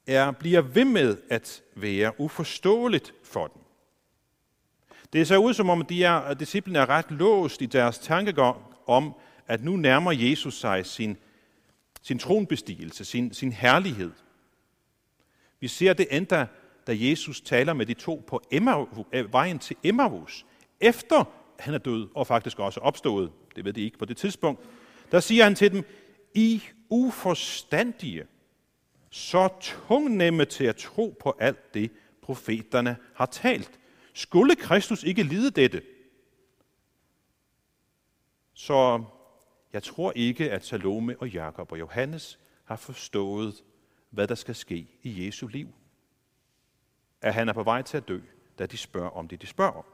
er, 0.07 0.31
bliver 0.31 0.61
ved 0.61 0.85
med 0.85 1.17
at 1.31 1.62
være 1.75 2.21
uforståeligt 2.21 3.14
for 3.25 3.47
dem. 3.47 3.62
Det 5.12 5.28
ser 5.28 5.37
ud 5.37 5.55
som 5.55 5.71
om, 5.71 5.85
de 5.85 6.05
er, 6.05 6.35
disciplene 6.35 6.78
er 6.78 6.88
ret 6.88 7.11
låst 7.11 7.62
i 7.62 7.67
deres 7.67 7.99
tankegang 7.99 8.57
om, 8.87 9.14
at 9.47 9.64
nu 9.64 9.76
nærmer 9.76 10.12
Jesus 10.12 10.61
sig 10.61 10.87
sin, 10.87 11.17
sin 12.02 12.19
tronbestigelse, 12.19 13.05
sin, 13.05 13.35
sin 13.35 13.52
herlighed. 13.52 14.12
Vi 15.61 15.69
ser 15.69 15.93
det 15.93 16.07
endda, 16.11 16.47
da 16.87 16.93
Jesus 16.97 17.40
taler 17.40 17.73
med 17.73 17.87
de 17.87 17.95
to 17.95 18.25
på 18.26 18.43
Emma, 18.50 18.85
vejen 19.31 19.59
til 19.59 19.76
Emmaus 19.85 20.47
efter 20.81 21.25
han 21.59 21.75
er 21.75 21.79
død 21.79 22.09
og 22.15 22.27
faktisk 22.27 22.59
også 22.59 22.81
opstået, 22.81 23.33
det 23.57 23.65
ved 23.65 23.73
de 23.73 23.83
ikke 23.83 23.99
på 23.99 24.05
det 24.05 24.17
tidspunkt, 24.17 24.61
der 25.13 25.21
siger 25.21 25.45
han 25.45 25.55
til 25.55 25.73
dem, 25.73 25.85
I 26.35 26.63
uforstandige, 26.89 28.27
så 29.11 29.49
tungnemme 29.61 30.45
til 30.45 30.65
at 30.65 30.77
tro 30.77 31.17
på 31.21 31.37
alt 31.41 31.75
det, 31.75 31.91
profeterne 32.23 32.97
har 33.15 33.27
talt. 33.27 33.81
Skulle 34.15 34.57
Kristus 34.57 35.03
ikke 35.03 35.23
lide 35.23 35.51
dette? 35.51 35.83
Så 38.55 39.05
jeg 39.73 39.83
tror 39.83 40.13
ikke, 40.17 40.51
at 40.51 40.65
Salome 40.65 41.17
og 41.21 41.29
Jakob 41.29 41.73
og 41.73 41.79
Johannes 41.79 42.39
har 42.65 42.77
forstået, 42.77 43.65
hvad 44.11 44.29
der 44.29 44.35
skal 44.35 44.55
ske 44.55 44.87
i 45.03 45.27
Jesu 45.27 45.47
liv. 45.47 45.69
At 47.23 47.35
han 47.35 47.49
er 47.49 47.53
på 47.53 47.63
vej 47.63 47.83
til 47.83 47.97
at 47.97 48.09
dø, 48.09 48.21
da 48.59 48.67
de 48.67 48.77
spørger 48.77 49.11
om 49.11 49.29
det, 49.29 49.43
de 49.43 49.47
spørger 49.47 49.73
om. 49.73 49.85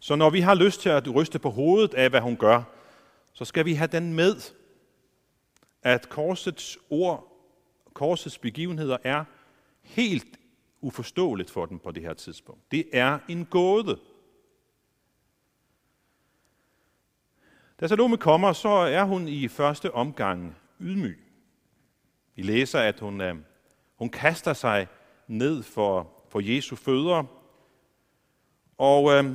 Så 0.00 0.16
når 0.16 0.30
vi 0.30 0.40
har 0.40 0.54
lyst 0.54 0.80
til 0.80 0.88
at 0.88 1.14
ryste 1.14 1.38
på 1.38 1.50
hovedet 1.50 1.94
af, 1.94 2.10
hvad 2.10 2.20
hun 2.20 2.36
gør, 2.36 2.62
så 3.32 3.44
skal 3.44 3.64
vi 3.64 3.74
have 3.74 3.88
den 3.88 4.12
med, 4.12 4.36
at 5.82 6.08
korsets 6.08 6.78
ord, 6.90 7.42
korsets 7.94 8.38
begivenheder 8.38 8.96
er 9.04 9.24
helt 9.82 10.38
uforståeligt 10.80 11.50
for 11.50 11.66
dem 11.66 11.78
på 11.78 11.90
det 11.90 12.02
her 12.02 12.14
tidspunkt. 12.14 12.70
Det 12.70 12.88
er 12.92 13.18
en 13.28 13.44
gåde. 13.44 13.98
Da 17.80 17.86
Salome 17.86 18.16
kommer, 18.16 18.52
så 18.52 18.68
er 18.68 19.02
hun 19.02 19.28
i 19.28 19.48
første 19.48 19.94
omgang 19.94 20.56
ydmyg. 20.80 21.18
Vi 22.34 22.42
læser, 22.42 22.80
at 22.80 23.00
hun, 23.00 23.20
øh, 23.20 23.36
hun 23.96 24.08
kaster 24.08 24.52
sig 24.52 24.86
ned 25.26 25.62
for, 25.62 26.10
for 26.28 26.40
Jesu 26.40 26.76
fødder, 26.76 27.24
og 28.78 29.12
øh, 29.12 29.34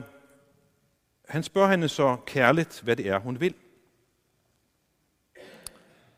han 1.28 1.44
spørger 1.44 1.70
hende 1.70 1.90
så 1.90 2.18
kærligt, 2.26 2.82
hvad 2.82 2.96
det 2.96 3.08
er, 3.08 3.20
hun 3.20 3.40
vil. 3.40 3.56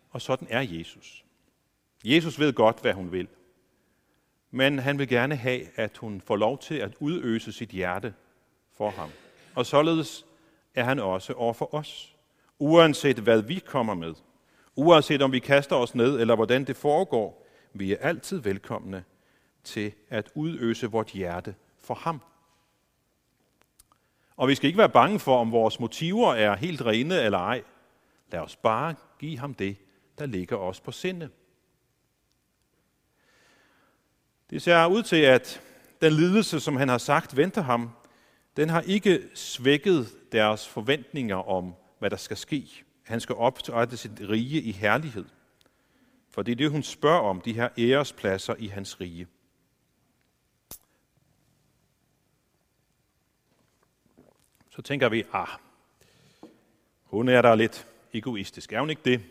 Og 0.10 0.22
sådan 0.22 0.48
er 0.52 0.62
Jesus. 0.62 1.26
Jesus 2.04 2.40
ved 2.40 2.54
godt, 2.54 2.82
hvad 2.82 2.94
hun 2.94 3.12
vil. 3.12 3.28
Men 4.52 4.80
han 4.80 5.00
vil 5.00 5.08
gerne 5.08 5.36
have, 5.36 5.62
at 5.76 5.98
hun 5.98 6.22
får 6.22 6.36
lov 6.36 6.60
til 6.60 6.76
at 6.76 6.94
udøse 7.00 7.52
sit 7.52 7.70
hjerte 7.70 8.14
for 8.78 8.90
ham. 8.90 9.10
Og 9.56 9.66
således 9.66 10.26
er 10.76 10.84
han 10.84 11.00
også 11.00 11.34
over 11.34 11.54
for 11.54 11.74
os. 11.74 12.16
Uanset 12.60 13.18
hvad 13.18 13.42
vi 13.42 13.60
kommer 13.60 13.94
med, 13.94 14.14
uanset 14.76 15.22
om 15.22 15.32
vi 15.32 15.40
kaster 15.40 15.76
os 15.76 15.96
ned, 15.96 16.20
eller 16.20 16.36
hvordan 16.36 16.64
det 16.64 16.76
foregår, 16.76 17.48
vi 17.74 17.94
er 17.94 17.98
altid 17.98 18.38
velkomne 18.38 19.04
til 19.64 19.94
at 20.10 20.30
udøse 20.36 20.88
vort 20.88 21.08
hjerte 21.08 21.56
for 21.80 21.94
ham. 21.94 22.22
Og 24.38 24.48
vi 24.48 24.56
skal 24.56 24.68
ikke 24.68 24.78
være 24.78 24.90
bange 24.90 25.20
for, 25.20 25.38
om 25.38 25.52
vores 25.52 25.80
motiver 25.80 26.34
er 26.34 26.56
helt 26.56 26.82
rene 26.82 27.22
eller 27.22 27.40
ej. 27.40 27.64
Lad 28.32 28.40
os 28.40 28.56
bare 28.56 28.96
give 29.20 29.40
ham 29.40 29.54
det, 29.54 29.78
der 30.18 30.26
ligger 30.26 30.58
os 30.58 30.80
på 30.80 30.92
sinde. 30.92 31.30
Det 34.50 34.62
ser 34.62 34.86
ud 34.86 35.04
til, 35.04 35.22
at 35.22 35.62
den 36.02 36.14
lidelse, 36.14 36.60
som 36.60 36.76
han 36.76 36.90
har 36.90 36.98
sagt 36.98 37.38
venter 37.38 37.62
ham, 37.62 37.90
den 38.58 38.70
har 38.70 38.82
ikke 38.82 39.24
svækket 39.34 40.08
deres 40.32 40.68
forventninger 40.68 41.36
om, 41.36 41.74
hvad 42.00 42.10
der 42.10 42.18
skal 42.18 42.38
ske. 42.38 42.84
Han 43.04 43.20
skal 43.20 43.36
optrette 43.36 43.98
sit 43.98 44.12
rige 44.30 44.62
i 44.62 44.72
herlighed. 44.72 45.26
For 46.30 46.42
det 46.42 46.52
er 46.52 46.56
det, 46.56 46.72
hun 46.72 46.84
spørger 46.84 47.20
om, 47.20 47.42
de 47.42 47.54
her 47.54 47.70
ærespladser 47.78 48.56
i 48.60 48.68
hans 48.68 49.02
rige. 49.02 49.28
Så 54.76 54.82
tænker 54.82 55.10
vi, 55.10 55.24
ah, 55.34 55.48
hun 57.04 57.30
er 57.30 57.42
der 57.42 57.56
lidt 57.56 57.88
egoistisk. 58.14 58.74
Er 58.74 58.80
hun 58.80 58.90
ikke 58.90 59.02
det? 59.06 59.22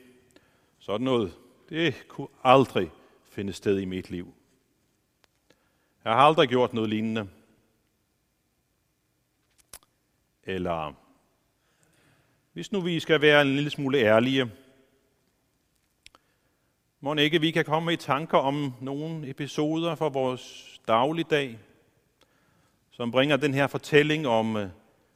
Sådan 0.78 1.04
noget, 1.04 1.34
det 1.68 2.08
kunne 2.08 2.28
aldrig 2.44 2.90
finde 3.28 3.52
sted 3.52 3.78
i 3.78 3.84
mit 3.84 4.10
liv. 4.10 4.34
Jeg 6.04 6.12
har 6.12 6.20
aldrig 6.20 6.48
gjort 6.48 6.72
noget 6.72 6.90
lignende. 6.90 7.28
Eller, 10.44 10.94
hvis 12.52 12.72
nu 12.72 12.80
vi 12.80 13.00
skal 13.00 13.20
være 13.20 13.42
en 13.42 13.54
lille 13.54 13.70
smule 13.70 13.98
ærlige, 13.98 14.50
må 17.00 17.14
ikke 17.14 17.40
vi 17.40 17.50
kan 17.50 17.64
komme 17.64 17.92
i 17.92 17.96
tanker 17.96 18.38
om 18.38 18.74
nogle 18.80 19.28
episoder 19.28 19.94
fra 19.94 20.08
vores 20.08 20.80
dagligdag, 20.88 21.58
som 22.90 23.10
bringer 23.10 23.36
den 23.36 23.54
her 23.54 23.66
fortælling 23.66 24.26
om 24.26 24.56
øh, 24.56 24.68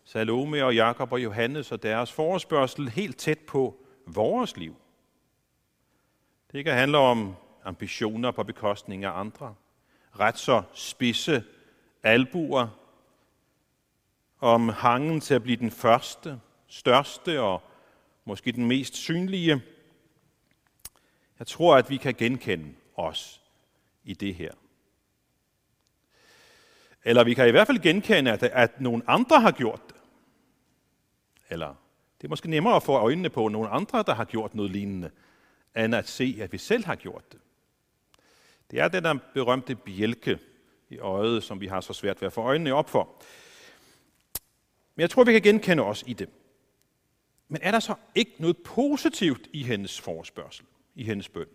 Salome 0.08 0.64
og 0.64 0.74
Jakob 0.74 1.12
og 1.12 1.22
Johannes 1.22 1.72
og 1.72 1.82
deres 1.82 2.12
forespørgsel 2.12 2.88
helt 2.88 3.16
tæt 3.16 3.38
på 3.38 3.76
vores 4.06 4.56
liv. 4.56 4.76
Det 6.52 6.64
kan 6.64 6.74
handle 6.74 6.98
om 6.98 7.34
ambitioner 7.64 8.30
på 8.30 8.42
bekostning 8.42 9.04
af 9.04 9.20
andre, 9.20 9.54
ret 10.20 10.38
så 10.38 10.62
spidse 10.72 11.44
albuer, 12.02 12.68
om 14.40 14.68
hangen 14.68 15.20
til 15.20 15.34
at 15.34 15.42
blive 15.42 15.56
den 15.56 15.70
første, 15.70 16.40
største 16.68 17.40
og 17.40 17.62
måske 18.24 18.52
den 18.52 18.66
mest 18.66 18.96
synlige. 18.96 19.62
Jeg 21.38 21.46
tror, 21.46 21.76
at 21.76 21.90
vi 21.90 21.96
kan 21.96 22.14
genkende 22.14 22.74
os 22.96 23.40
i 24.04 24.14
det 24.14 24.34
her. 24.34 24.52
Eller 27.04 27.24
vi 27.24 27.34
kan 27.34 27.48
i 27.48 27.50
hvert 27.50 27.66
fald 27.66 27.78
genkende, 27.78 28.32
at, 28.32 28.42
at 28.42 28.80
nogle 28.80 29.02
andre 29.06 29.40
har 29.40 29.50
gjort 29.50 29.80
det. 29.88 29.97
Eller 31.50 31.74
det 32.18 32.24
er 32.24 32.28
måske 32.28 32.50
nemmere 32.50 32.76
at 32.76 32.82
få 32.82 32.92
øjnene 32.92 33.30
på 33.30 33.48
nogle 33.48 33.68
andre, 33.68 34.02
der 34.02 34.14
har 34.14 34.24
gjort 34.24 34.54
noget 34.54 34.70
lignende, 34.70 35.10
end 35.76 35.94
at 35.94 36.08
se, 36.08 36.38
at 36.40 36.52
vi 36.52 36.58
selv 36.58 36.84
har 36.84 36.94
gjort 36.94 37.32
det. 37.32 37.40
Det 38.70 38.80
er 38.80 38.88
den 38.88 39.04
der 39.04 39.18
berømte 39.34 39.74
bjælke 39.74 40.38
i 40.88 40.98
øjet, 40.98 41.42
som 41.42 41.60
vi 41.60 41.66
har 41.66 41.80
så 41.80 41.92
svært 41.92 42.20
ved 42.20 42.26
at 42.26 42.32
få 42.32 42.40
øjnene 42.40 42.74
op 42.74 42.90
for. 42.90 43.22
Men 44.94 45.00
jeg 45.00 45.10
tror, 45.10 45.24
vi 45.24 45.32
kan 45.32 45.42
genkende 45.42 45.82
os 45.82 46.04
i 46.06 46.12
det. 46.12 46.28
Men 47.48 47.62
er 47.62 47.70
der 47.70 47.80
så 47.80 47.94
ikke 48.14 48.32
noget 48.38 48.56
positivt 48.64 49.48
i 49.52 49.62
hendes 49.62 50.00
forespørgsel, 50.00 50.66
i 50.94 51.04
hendes 51.04 51.28
bøn? 51.28 51.46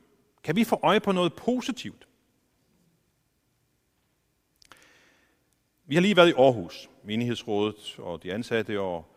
Kan 0.44 0.56
vi 0.56 0.64
få 0.64 0.80
øje 0.84 1.00
på 1.00 1.12
noget 1.12 1.34
positivt? 1.34 2.08
Vi 5.86 5.96
har 5.96 6.02
lige 6.02 6.16
været 6.16 6.30
i 6.30 6.34
Aarhus, 6.38 6.90
menighedsrådet 7.04 8.00
og 8.00 8.24
de 8.24 8.34
ansatte 8.34 8.80
og 8.80 9.13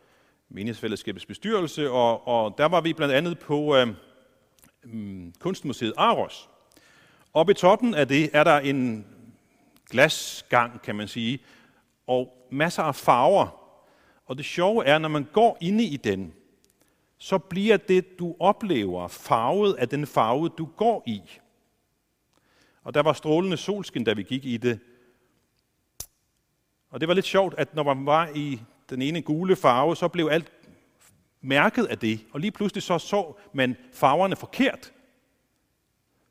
menighedsfællesskabets 0.48 1.26
bestyrelse, 1.26 1.90
og, 1.90 2.28
og 2.28 2.54
der 2.58 2.66
var 2.66 2.80
vi 2.80 2.92
blandt 2.92 3.14
andet 3.14 3.38
på 3.38 3.76
øh, 3.76 3.88
mm, 4.84 5.34
Kunstmuseet 5.38 5.92
Aros. 5.96 6.48
Oppe 7.34 7.50
i 7.50 7.54
toppen 7.54 7.94
af 7.94 8.08
det 8.08 8.30
er 8.32 8.44
der 8.44 8.58
en 8.58 9.06
glasgang, 9.90 10.82
kan 10.82 10.96
man 10.96 11.08
sige, 11.08 11.38
og 12.06 12.48
masser 12.50 12.82
af 12.82 12.94
farver. 12.94 13.62
Og 14.26 14.36
det 14.36 14.44
sjove 14.44 14.84
er, 14.84 14.98
når 14.98 15.08
man 15.08 15.24
går 15.32 15.58
inde 15.60 15.84
i 15.84 15.96
den, 15.96 16.34
så 17.18 17.38
bliver 17.38 17.76
det, 17.76 18.18
du 18.18 18.36
oplever, 18.40 19.08
farvet 19.08 19.74
af 19.74 19.88
den 19.88 20.06
farve, 20.06 20.48
du 20.48 20.64
går 20.64 21.02
i. 21.06 21.22
Og 22.82 22.94
der 22.94 23.02
var 23.02 23.12
strålende 23.12 23.56
solskin, 23.56 24.04
da 24.04 24.12
vi 24.12 24.22
gik 24.22 24.44
i 24.44 24.56
det. 24.56 24.80
Og 26.90 27.00
det 27.00 27.08
var 27.08 27.14
lidt 27.14 27.26
sjovt, 27.26 27.54
at 27.58 27.74
når 27.74 27.82
man 27.82 28.06
var 28.06 28.30
i 28.34 28.60
den 28.90 29.02
ene 29.02 29.22
gule 29.22 29.56
farve, 29.56 29.96
så 29.96 30.08
blev 30.08 30.28
alt 30.32 30.52
mærket 31.40 31.84
af 31.84 31.98
det. 31.98 32.20
Og 32.32 32.40
lige 32.40 32.50
pludselig 32.50 32.82
så 32.82 32.98
så 32.98 33.34
man 33.52 33.76
farverne 33.92 34.36
forkert. 34.36 34.92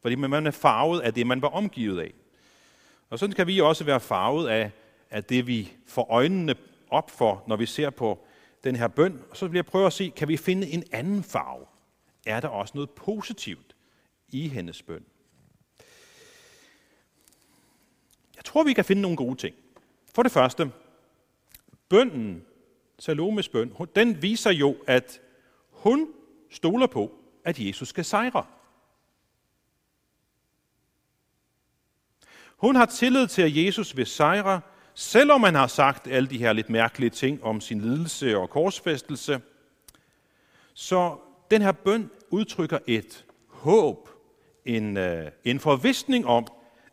Fordi 0.02 0.16
man 0.16 0.48
er 0.48 0.52
farvet 0.52 1.00
af 1.00 1.14
det, 1.14 1.28
man 1.28 1.42
var 1.42 1.48
omgivet 1.48 2.00
af. 2.02 2.14
Og 3.10 3.20
sådan 3.20 3.36
kan 3.36 3.48
vi 3.48 3.62
også 3.62 3.84
være 3.84 4.00
farvet 4.00 4.48
af, 4.48 4.72
af 5.10 5.24
det, 5.24 5.48
vi 5.48 5.74
får 5.88 6.08
øjnene 6.12 6.56
op 6.90 7.12
for, 7.12 7.44
når 7.48 7.56
vi 7.56 7.66
ser 7.66 7.90
på 7.90 8.26
den 8.64 8.76
her 8.76 8.88
bøn. 8.88 9.24
Og 9.30 9.38
så 9.38 9.48
vil 9.48 9.58
jeg 9.58 9.66
prøve 9.66 9.86
at 9.86 9.94
se, 9.94 10.14
kan 10.16 10.28
vi 10.28 10.38
finde 10.38 10.68
en 10.68 10.84
anden 10.92 11.24
farve? 11.24 11.66
Er 12.26 12.40
der 12.40 12.48
også 12.48 12.72
noget 12.76 12.90
positivt 12.90 13.76
i 14.30 14.48
hendes 14.48 14.82
bøn? 14.82 15.06
Jeg 18.36 18.46
tror, 18.46 18.64
vi 18.64 18.74
kan 18.74 18.86
finde 18.86 19.02
nogle 19.02 19.18
gode 19.18 19.36
ting. 19.36 19.56
For 20.16 20.24
det 20.24 20.32
første, 20.32 20.72
bønden, 21.90 22.46
Salomes 23.00 23.50
bøn, 23.50 23.74
den 23.96 24.22
viser 24.22 24.52
jo, 24.52 24.78
at 24.88 25.22
hun 25.70 26.08
stoler 26.50 26.88
på, 26.88 27.12
at 27.44 27.60
Jesus 27.60 27.90
skal 27.90 28.06
sejre. 28.06 28.46
Hun 32.58 32.76
har 32.76 32.86
tillid 32.86 33.28
til, 33.28 33.42
at 33.42 33.56
Jesus 33.56 33.98
vil 33.98 34.06
sejre, 34.06 34.62
selvom 34.94 35.42
man 35.42 35.56
har 35.56 35.68
sagt 35.68 36.08
alle 36.08 36.30
de 36.30 36.38
her 36.38 36.54
lidt 36.54 36.70
mærkelige 36.70 37.10
ting 37.10 37.44
om 37.44 37.62
sin 37.62 37.82
lidelse 37.82 38.38
og 38.38 38.50
korsfæstelse. 38.50 39.42
Så 40.74 41.18
den 41.52 41.62
her 41.62 41.72
bøn 41.72 42.10
udtrykker 42.30 42.80
et 42.88 43.26
håb, 43.48 44.10
en, 44.66 44.98
øh, 44.98 45.32
en 45.44 45.60
forvisning 45.60 46.26
om, 46.26 46.48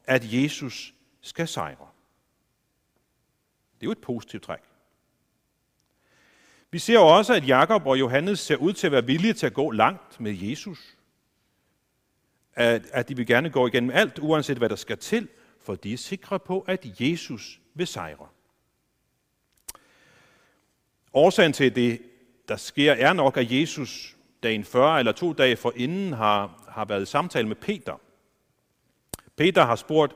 at 0.04 0.32
Jesus 0.32 0.94
skal 1.20 1.48
sejre. 1.48 1.88
Det 3.74 3.86
er 3.86 3.88
jo 3.88 3.92
et 3.92 3.98
positivt 3.98 4.42
træk. 4.42 4.71
Vi 6.72 6.78
ser 6.78 6.98
også, 6.98 7.34
at 7.34 7.48
Jakob 7.48 7.86
og 7.86 7.98
Johannes 7.98 8.40
ser 8.40 8.56
ud 8.56 8.72
til 8.72 8.86
at 8.86 8.92
være 8.92 9.06
villige 9.06 9.32
til 9.32 9.46
at 9.46 9.54
gå 9.54 9.70
langt 9.70 10.20
med 10.20 10.32
Jesus. 10.32 10.78
At, 12.54 12.82
at 12.92 13.08
de 13.08 13.16
vil 13.16 13.26
gerne 13.26 13.50
gå 13.50 13.66
igennem 13.66 13.90
alt, 13.90 14.18
uanset 14.18 14.58
hvad 14.58 14.68
der 14.68 14.76
skal 14.76 14.98
til, 14.98 15.28
for 15.60 15.74
de 15.74 15.92
er 15.92 15.96
sikre 15.96 16.38
på, 16.38 16.60
at 16.60 17.00
Jesus 17.00 17.60
vil 17.74 17.86
sejre. 17.86 18.26
Årsagen 21.14 21.52
til 21.52 21.74
det, 21.74 22.02
der 22.48 22.56
sker, 22.56 22.92
er 22.92 23.12
nok, 23.12 23.36
at 23.36 23.52
Jesus 23.52 24.16
dagen 24.42 24.64
før 24.64 24.96
eller 24.96 25.12
to 25.12 25.32
dage 25.32 25.56
forinden 25.56 26.12
har, 26.12 26.64
har 26.68 26.84
været 26.84 27.02
i 27.02 27.06
samtale 27.06 27.48
med 27.48 27.56
Peter. 27.56 28.00
Peter 29.36 29.64
har 29.64 29.76
spurgt, 29.76 30.14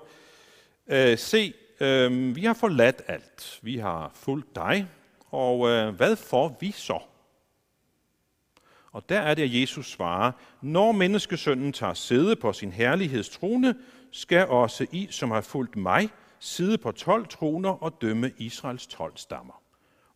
øh, 0.86 1.18
se, 1.18 1.54
øh, 1.80 2.36
vi 2.36 2.44
har 2.44 2.54
forladt 2.54 3.02
alt. 3.06 3.58
Vi 3.62 3.76
har 3.76 4.10
fulgt 4.14 4.54
dig, 4.54 4.88
og 5.30 5.68
øh, 5.68 5.94
hvad 5.94 6.16
får 6.16 6.56
vi 6.60 6.70
så? 6.70 6.98
Og 8.92 9.08
der 9.08 9.20
er 9.20 9.34
det, 9.34 9.42
at 9.42 9.60
Jesus 9.60 9.90
svarer, 9.90 10.32
når 10.62 10.92
menneskesønnen 10.92 11.72
tager 11.72 11.94
sæde 11.94 12.36
på 12.36 12.52
sin 12.52 12.72
herlighedstrone, 12.72 13.74
skal 14.10 14.46
også 14.46 14.86
I, 14.92 15.08
som 15.10 15.30
har 15.30 15.40
fulgt 15.40 15.76
mig, 15.76 16.08
sidde 16.38 16.78
på 16.78 16.92
12 16.92 17.26
troner 17.26 17.70
og 17.70 18.00
dømme 18.00 18.32
Israels 18.38 18.86
12 18.86 19.16
stammer. 19.16 19.62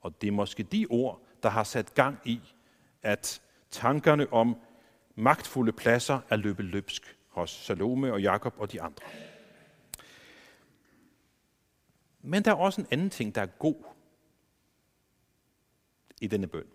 Og 0.00 0.22
det 0.22 0.28
er 0.28 0.32
måske 0.32 0.62
de 0.62 0.86
ord, 0.90 1.22
der 1.42 1.48
har 1.48 1.64
sat 1.64 1.94
gang 1.94 2.18
i, 2.24 2.40
at 3.02 3.40
tankerne 3.70 4.32
om 4.32 4.56
magtfulde 5.14 5.72
pladser 5.72 6.20
er 6.28 6.36
løbet 6.36 6.64
løbsk 6.64 7.16
hos 7.28 7.50
Salome 7.50 8.12
og 8.12 8.22
Jakob 8.22 8.54
og 8.58 8.72
de 8.72 8.82
andre. 8.82 9.04
Men 12.22 12.44
der 12.44 12.50
er 12.50 12.54
også 12.54 12.80
en 12.80 12.86
anden 12.90 13.10
ting, 13.10 13.34
der 13.34 13.42
er 13.42 13.46
god 13.46 13.84
i 16.20 16.26
denne 16.26 16.46
bøn. 16.46 16.66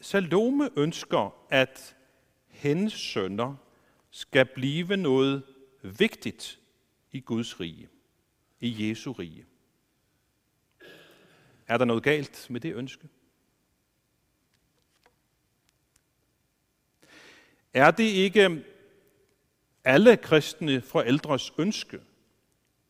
Salome 0.00 0.70
ønsker, 0.76 1.46
at 1.50 1.96
hendes 2.46 2.92
sønner 2.92 3.56
skal 4.10 4.46
blive 4.54 4.96
noget 4.96 5.42
vigtigt 5.82 6.60
i 7.12 7.20
Guds 7.20 7.60
rige, 7.60 7.88
i 8.60 8.88
Jesu 8.88 9.12
rige. 9.12 9.46
Er 11.66 11.78
der 11.78 11.84
noget 11.84 12.02
galt 12.02 12.46
med 12.50 12.60
det 12.60 12.74
ønske? 12.74 13.08
Er 17.74 17.90
det 17.90 18.04
ikke 18.04 18.64
alle 19.84 20.16
kristne 20.16 20.80
forældres 20.80 21.52
ønske, 21.58 22.00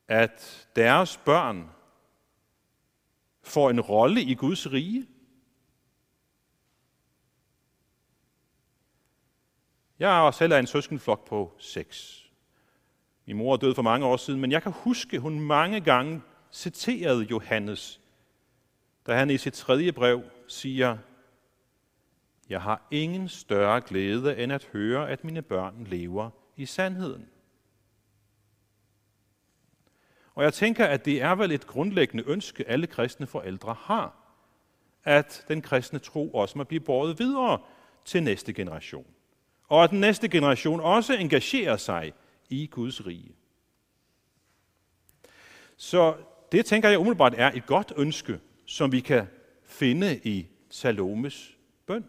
at 0.08 0.68
deres 0.76 1.16
børn 1.16 1.70
får 3.42 3.70
en 3.70 3.80
rolle 3.80 4.22
i 4.22 4.34
Guds 4.34 4.72
rige? 4.72 5.06
Jeg 9.98 10.26
er 10.26 10.30
selv 10.30 10.52
af 10.52 10.58
en 10.58 10.66
søskenflok 10.66 11.28
på 11.28 11.52
seks. 11.58 12.24
Min 13.26 13.36
mor 13.36 13.52
er 13.52 13.56
død 13.56 13.74
for 13.74 13.82
mange 13.82 14.06
år 14.06 14.16
siden, 14.16 14.40
men 14.40 14.52
jeg 14.52 14.62
kan 14.62 14.72
huske, 14.72 15.18
hun 15.18 15.40
mange 15.40 15.80
gange 15.80 16.22
citerede 16.52 17.24
Johannes, 17.24 18.00
da 19.06 19.14
han 19.14 19.30
i 19.30 19.38
sit 19.38 19.52
tredje 19.52 19.92
brev 19.92 20.22
siger, 20.46 20.98
Jeg 22.48 22.62
har 22.62 22.86
ingen 22.90 23.28
større 23.28 23.80
glæde 23.80 24.38
end 24.38 24.52
at 24.52 24.64
høre, 24.72 25.10
at 25.10 25.24
mine 25.24 25.42
børn 25.42 25.84
lever 25.84 26.30
i 26.56 26.66
sandheden. 26.66 27.28
Og 30.38 30.44
jeg 30.44 30.54
tænker, 30.54 30.86
at 30.86 31.04
det 31.04 31.22
er 31.22 31.34
vel 31.34 31.52
et 31.52 31.66
grundlæggende 31.66 32.24
ønske, 32.26 32.68
alle 32.68 32.86
kristne 32.86 33.26
forældre 33.26 33.76
har, 33.80 34.16
at 35.04 35.44
den 35.48 35.62
kristne 35.62 35.98
tro 35.98 36.30
også 36.30 36.58
må 36.58 36.64
blive 36.64 36.80
båret 36.80 37.18
videre 37.18 37.58
til 38.04 38.22
næste 38.22 38.52
generation 38.52 39.06
og 39.68 39.84
at 39.84 39.90
den 39.90 40.00
næste 40.00 40.28
generation 40.28 40.80
også 40.80 41.12
engagerer 41.14 41.76
sig 41.76 42.12
i 42.48 42.66
Guds 42.66 43.06
rige. 43.06 43.34
Så 45.76 46.16
det 46.52 46.66
tænker 46.66 46.88
jeg 46.88 46.98
umiddelbart 46.98 47.34
er 47.36 47.50
et 47.52 47.66
godt 47.66 47.92
ønske, 47.96 48.40
som 48.66 48.92
vi 48.92 49.00
kan 49.00 49.26
finde 49.64 50.20
i 50.24 50.46
Salomes 50.70 51.56
bøn. 51.86 52.04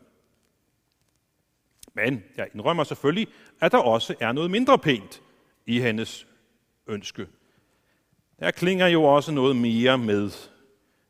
Men 1.93 2.23
jeg 2.37 2.47
indrømmer 2.53 2.83
selvfølgelig, 2.83 3.27
at 3.61 3.71
der 3.71 3.77
også 3.77 4.15
er 4.19 4.31
noget 4.31 4.51
mindre 4.51 4.79
pænt 4.79 5.21
i 5.65 5.79
hendes 5.79 6.27
ønske. 6.87 7.27
Der 8.39 8.52
klinger 8.52 8.88
jo 8.88 9.04
også 9.04 9.32
noget 9.32 9.56
mere 9.56 9.97
med 9.97 10.32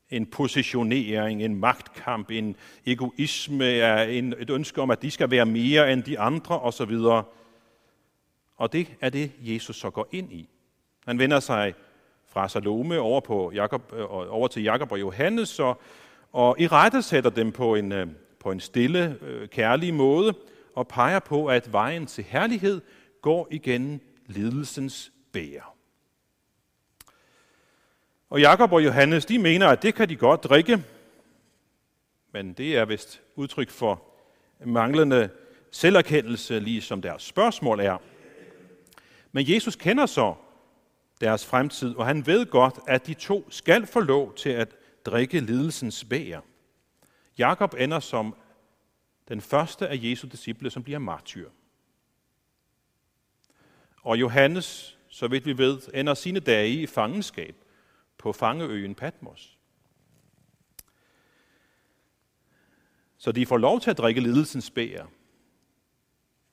en 0.09 0.25
positionering, 0.25 1.43
en 1.43 1.55
magtkamp, 1.55 2.31
en 2.31 2.55
egoisme, 2.85 3.65
en, 4.11 4.33
et 4.39 4.49
ønske 4.49 4.81
om, 4.81 4.91
at 4.91 5.01
de 5.01 5.11
skal 5.11 5.31
være 5.31 5.45
mere 5.45 5.93
end 5.93 6.03
de 6.03 6.19
andre 6.19 6.59
osv. 6.59 6.91
Og 8.57 8.73
det 8.73 8.87
er 9.01 9.09
det, 9.09 9.31
Jesus 9.39 9.79
så 9.79 9.89
går 9.89 10.07
ind 10.11 10.33
i. 10.33 10.49
Han 11.05 11.19
vender 11.19 11.39
sig 11.39 11.73
fra 12.27 12.49
Salome 12.49 12.99
over, 12.99 13.21
på 13.21 13.51
Jacob, 13.55 13.93
øh, 13.93 14.05
over 14.09 14.47
til 14.47 14.63
Jakob 14.63 14.91
og 14.91 14.99
Johannes 14.99 15.59
og, 15.59 15.81
og 16.31 16.55
i 16.59 16.67
rette 16.67 17.01
sætter 17.01 17.29
dem 17.29 17.51
på 17.51 17.75
en, 17.75 17.91
øh, 17.91 18.07
på 18.39 18.51
en 18.51 18.59
stille, 18.59 19.17
øh, 19.21 19.47
kærlig 19.47 19.93
måde 19.93 20.33
og 20.75 20.87
peger 20.87 21.19
på, 21.19 21.45
at 21.45 21.73
vejen 21.73 22.05
til 22.05 22.23
herlighed 22.23 22.81
går 23.21 23.47
igennem 23.51 23.99
lidelsens 24.25 25.11
bære. 25.31 25.78
Og 28.29 28.39
Jakob 28.39 28.71
og 28.71 28.83
Johannes, 28.83 29.25
de 29.25 29.39
mener, 29.39 29.67
at 29.67 29.81
det 29.81 29.95
kan 29.95 30.09
de 30.09 30.15
godt 30.15 30.43
drikke, 30.43 30.83
men 32.31 32.53
det 32.53 32.77
er 32.77 32.85
vist 32.85 33.21
udtryk 33.35 33.69
for 33.69 34.03
manglende 34.65 35.29
selverkendelse, 35.71 36.59
ligesom 36.59 37.01
deres 37.01 37.23
spørgsmål 37.23 37.79
er. 37.79 37.97
Men 39.31 39.45
Jesus 39.49 39.75
kender 39.75 40.05
så 40.05 40.35
deres 41.21 41.45
fremtid, 41.45 41.95
og 41.95 42.05
han 42.05 42.25
ved 42.25 42.45
godt, 42.45 42.79
at 42.87 43.07
de 43.07 43.13
to 43.13 43.51
skal 43.51 43.85
få 43.85 43.99
lov 43.99 44.35
til 44.35 44.49
at 44.49 44.75
drikke 45.05 45.39
lidelsens 45.39 46.05
bæger. 46.05 46.41
Jakob 47.37 47.75
ender 47.77 47.99
som 47.99 48.35
den 49.27 49.41
første 49.41 49.87
af 49.87 49.99
Jesu 50.01 50.27
disciple, 50.27 50.69
som 50.69 50.83
bliver 50.83 50.99
martyr. 50.99 51.49
Og 54.03 54.19
Johannes, 54.19 54.97
så 55.07 55.27
vidt 55.27 55.45
vi 55.45 55.57
ved, 55.57 55.79
ender 55.93 56.13
sine 56.13 56.39
dage 56.39 56.69
i 56.69 56.87
fangenskab– 56.87 57.55
på 58.19 58.33
fangeøen 58.33 58.95
Patmos. 58.95 59.57
Så 63.17 63.31
de 63.31 63.45
får 63.45 63.57
lov 63.57 63.81
til 63.81 63.89
at 63.89 63.97
drikke 63.97 64.21
lidelsens 64.21 64.71
bæger 64.71 65.05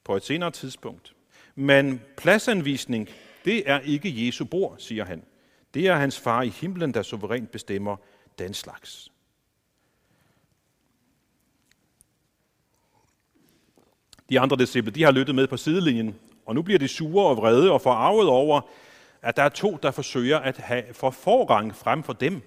på 0.05 0.17
et 0.17 0.25
senere 0.25 0.51
tidspunkt. 0.51 1.15
Men 1.55 2.01
pladsanvisning, 2.17 3.09
det 3.45 3.71
er 3.71 3.81
ikke 3.81 4.27
Jesu 4.27 4.45
bord, 4.45 4.79
siger 4.79 5.05
han. 5.05 5.23
Det 5.75 5.87
er 5.87 5.95
hans 5.95 6.21
far 6.21 6.43
i 6.43 6.49
himlen, 6.49 6.95
der 6.95 7.03
suverænt 7.03 7.51
bestemmer 7.51 7.97
den 8.39 8.55
slags. 8.55 9.13
De 14.31 14.41
andre 14.41 14.57
disciple, 14.57 14.91
de 14.91 15.03
har 15.03 15.11
lyttet 15.11 15.35
med 15.35 15.47
på 15.47 15.57
sidelinjen, 15.57 16.15
og 16.47 16.55
nu 16.55 16.63
bliver 16.63 16.79
de 16.79 16.89
sure 16.89 17.27
og 17.27 17.37
vrede 17.37 17.71
og 17.71 17.81
forarvet 17.81 18.29
over, 18.29 18.61
at 19.27 19.37
der 19.37 19.43
er 19.43 19.49
to, 19.49 19.79
der 19.83 19.91
forsøger 19.91 20.39
at 20.39 20.57
have 20.57 20.85
for 20.93 21.11
forrang 21.11 21.77
frem 21.77 22.03
for 22.03 22.13
dem. 22.13 22.43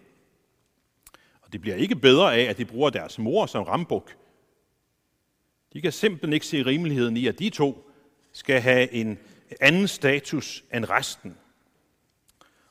Og 1.41 1.53
det 1.53 1.61
bliver 1.61 1.75
ikke 1.75 1.95
bedre 1.95 2.35
af, 2.35 2.43
at 2.43 2.57
de 2.57 2.65
bruger 2.65 2.89
deres 2.89 3.19
mor 3.19 3.45
som 3.45 3.63
rambuk. 3.63 4.15
De 5.73 5.81
kan 5.81 5.91
simpelthen 5.91 6.33
ikke 6.33 6.45
se 6.45 6.65
rimeligheden 6.65 7.17
i, 7.17 7.27
at 7.27 7.39
de 7.39 7.49
to 7.49 7.89
skal 8.31 8.61
have 8.61 8.91
en 8.91 9.19
anden 9.61 9.87
status 9.87 10.63
end 10.73 10.89
resten. 10.89 11.37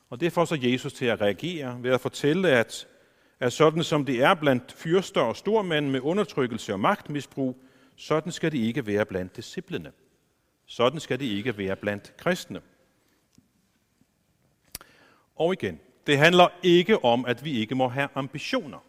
Og 0.09 0.19
det 0.19 0.33
får 0.33 0.45
så 0.45 0.57
Jesus 0.61 0.93
til 0.93 1.05
at 1.05 1.21
reagere 1.21 1.83
ved 1.83 1.91
at 1.91 2.01
fortælle, 2.01 2.49
at, 2.49 2.87
at 3.39 3.53
sådan 3.53 3.83
som 3.83 4.05
det 4.05 4.21
er 4.23 4.33
blandt 4.33 4.71
fyrster 4.71 5.21
og 5.21 5.35
stormænd 5.35 5.89
med 5.89 5.99
undertrykkelse 5.99 6.73
og 6.73 6.79
magtmisbrug, 6.79 7.63
sådan 7.95 8.31
skal 8.31 8.51
det 8.51 8.57
ikke 8.57 8.87
være 8.87 9.05
blandt 9.05 9.35
disciplene. 9.35 9.91
Sådan 10.65 10.99
skal 10.99 11.19
det 11.19 11.25
ikke 11.25 11.57
være 11.57 11.75
blandt 11.75 12.17
kristne. 12.17 12.61
Og 15.39 15.53
igen, 15.53 15.79
det 16.07 16.17
handler 16.17 16.47
ikke 16.63 17.05
om, 17.05 17.25
at 17.25 17.45
vi 17.45 17.59
ikke 17.59 17.75
må 17.75 17.87
have 17.87 18.09
ambitioner. 18.15 18.85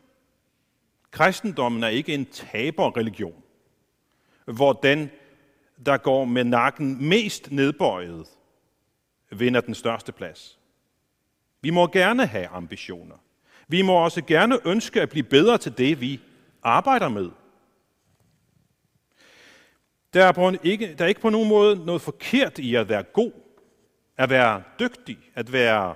Kristendommen 1.10 1.82
er 1.82 1.88
ikke 1.88 2.14
en 2.14 2.26
taberreligion, 2.26 3.42
hvor 4.44 4.72
den, 4.72 5.10
der 5.86 5.96
går 5.96 6.24
med 6.24 6.44
nakken 6.44 7.08
mest 7.08 7.50
nedbøjet, 7.50 8.26
vinder 9.30 9.60
den 9.60 9.74
største 9.74 10.12
plads. 10.12 10.58
Vi 11.60 11.70
må 11.70 11.86
gerne 11.86 12.26
have 12.26 12.46
ambitioner. 12.46 13.16
Vi 13.68 13.82
må 13.82 13.92
også 13.92 14.24
gerne 14.24 14.58
ønske 14.64 15.02
at 15.02 15.10
blive 15.10 15.22
bedre 15.22 15.58
til 15.58 15.78
det, 15.78 16.00
vi 16.00 16.20
arbejder 16.62 17.08
med. 17.08 17.30
Der 20.14 20.24
er, 20.24 20.32
på 20.32 20.48
en, 20.48 20.58
ikke, 20.62 20.94
der 20.94 21.04
er 21.04 21.08
ikke 21.08 21.20
på 21.20 21.30
nogen 21.30 21.48
måde 21.48 21.84
noget 21.86 22.02
forkert 22.02 22.58
i 22.58 22.74
at 22.74 22.88
være 22.88 23.02
god, 23.02 23.32
at 24.16 24.30
være 24.30 24.62
dygtig, 24.80 25.18
at 25.34 25.52
være 25.52 25.94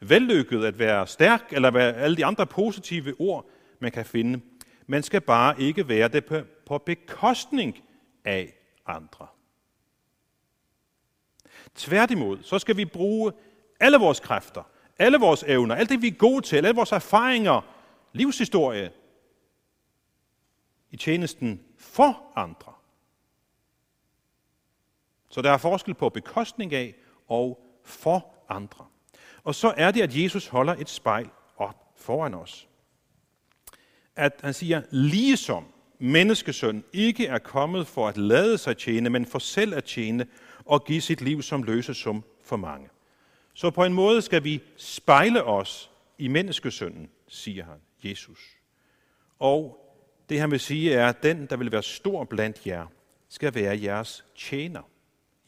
vellykket, 0.00 0.64
at 0.64 0.78
være 0.78 1.06
stærk, 1.06 1.52
eller 1.52 1.70
være 1.70 1.94
alle 1.94 2.16
de 2.16 2.24
andre 2.24 2.46
positive 2.46 3.14
ord, 3.18 3.50
man 3.78 3.92
kan 3.92 4.06
finde. 4.06 4.40
Man 4.86 5.02
skal 5.02 5.20
bare 5.20 5.60
ikke 5.60 5.88
være 5.88 6.08
det 6.08 6.24
på, 6.24 6.40
på 6.66 6.78
bekostning 6.78 7.78
af 8.24 8.54
andre. 8.86 9.26
Tværtimod, 11.74 12.38
så 12.42 12.58
skal 12.58 12.76
vi 12.76 12.84
bruge 12.84 13.32
alle 13.80 13.98
vores 13.98 14.20
kræfter, 14.20 14.62
alle 14.98 15.18
vores 15.18 15.42
evner, 15.42 15.74
alt 15.74 15.88
det 15.88 16.02
vi 16.02 16.08
er 16.08 16.16
gode 16.18 16.42
til, 16.42 16.56
alle 16.56 16.74
vores 16.74 16.92
erfaringer, 16.92 17.60
livshistorie, 18.12 18.92
i 20.90 20.96
tjenesten 20.96 21.62
for 21.78 22.32
andre. 22.36 22.72
Så 25.28 25.42
der 25.42 25.50
er 25.50 25.56
forskel 25.56 25.94
på 25.94 26.08
bekostning 26.08 26.72
af 26.74 26.94
og 27.28 27.66
for 27.84 28.34
andre. 28.48 28.86
Og 29.46 29.54
så 29.54 29.74
er 29.76 29.90
det, 29.90 30.02
at 30.02 30.22
Jesus 30.22 30.46
holder 30.46 30.74
et 30.74 30.88
spejl 30.88 31.30
op 31.56 31.92
foran 31.96 32.34
os. 32.34 32.68
At 34.16 34.40
han 34.42 34.54
siger, 34.54 34.82
ligesom 34.90 35.64
menneskesøn 35.98 36.84
ikke 36.92 37.26
er 37.26 37.38
kommet 37.38 37.86
for 37.86 38.08
at 38.08 38.16
lade 38.16 38.58
sig 38.58 38.76
tjene, 38.76 39.10
men 39.10 39.26
for 39.26 39.38
selv 39.38 39.74
at 39.74 39.84
tjene 39.84 40.26
og 40.64 40.84
give 40.84 41.00
sit 41.00 41.20
liv 41.20 41.42
som 41.42 41.62
løsesum 41.62 42.24
for 42.44 42.56
mange. 42.56 42.88
Så 43.54 43.70
på 43.70 43.84
en 43.84 43.92
måde 43.92 44.22
skal 44.22 44.44
vi 44.44 44.62
spejle 44.76 45.44
os 45.44 45.90
i 46.18 46.28
menneskesønnen, 46.28 47.10
siger 47.28 47.64
han, 47.64 47.78
Jesus. 48.04 48.56
Og 49.38 49.78
det 50.28 50.40
han 50.40 50.50
vil 50.50 50.60
sige 50.60 50.94
er, 50.94 51.08
at 51.08 51.22
den, 51.22 51.46
der 51.46 51.56
vil 51.56 51.72
være 51.72 51.82
stor 51.82 52.24
blandt 52.24 52.66
jer, 52.66 52.86
skal 53.28 53.54
være 53.54 53.82
jeres 53.82 54.24
tjener. 54.36 54.82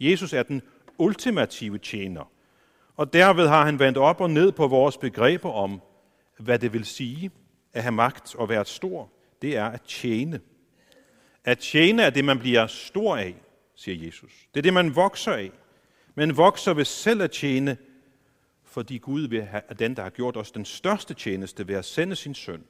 Jesus 0.01 0.33
er 0.33 0.43
den 0.43 0.63
ultimative 0.99 1.79
tjener, 1.79 2.33
og 2.99 3.13
derved 3.13 3.49
har 3.49 3.65
han 3.65 3.79
vendt 3.79 3.99
op 3.99 4.21
og 4.21 4.31
ned 4.31 4.53
på 4.53 4.67
vores 4.67 4.97
begreber 4.97 5.51
om, 5.51 5.81
hvad 6.39 6.59
det 6.59 6.73
vil 6.73 6.85
sige 6.85 7.31
at 7.73 7.83
have 7.83 7.93
magt 7.93 8.35
og 8.35 8.49
være 8.49 8.65
stor. 8.65 9.11
Det 9.43 9.57
er 9.57 9.65
at 9.65 9.83
tjene. 9.83 10.41
At 11.45 11.59
tjene 11.59 12.03
er 12.03 12.11
det, 12.11 12.25
man 12.25 12.39
bliver 12.39 12.67
stor 12.67 13.17
af, 13.17 13.35
siger 13.75 14.07
Jesus. 14.07 14.33
Det 14.55 14.61
er 14.61 14.63
det, 14.63 14.75
man 14.75 14.97
vokser 14.97 15.33
af. 15.33 15.51
Man 16.15 16.37
vokser 16.37 16.75
ved 16.75 16.85
selv 16.85 17.23
at 17.23 17.31
tjene, 17.31 17.77
fordi 18.65 18.99
Gud 18.99 19.29
vil 19.29 19.43
have, 19.43 19.63
at 19.69 19.79
den, 19.79 19.97
der 19.97 20.03
har 20.03 20.11
gjort 20.11 20.37
os 20.37 20.51
den 20.51 20.65
største 20.65 21.15
tjeneste 21.15 21.69
ved 21.69 21.75
at 21.75 21.85
sende 21.85 22.17
sin 22.17 22.35
søn. 22.35 22.65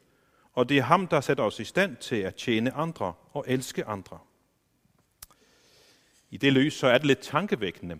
Og 0.54 0.68
det 0.68 0.78
er 0.78 0.82
ham, 0.82 1.06
der 1.06 1.20
sætter 1.20 1.44
os 1.44 1.60
i 1.60 1.64
stand 1.64 1.96
til 1.96 2.16
at 2.16 2.34
tjene 2.34 2.74
andre 2.74 3.12
og 3.32 3.44
elske 3.48 3.84
andre. 3.84 4.18
I 6.30 6.36
det 6.36 6.52
lys 6.52 6.74
så 6.74 6.86
er 6.86 6.98
det 6.98 7.06
lidt 7.06 7.20
tankevækkende, 7.20 7.98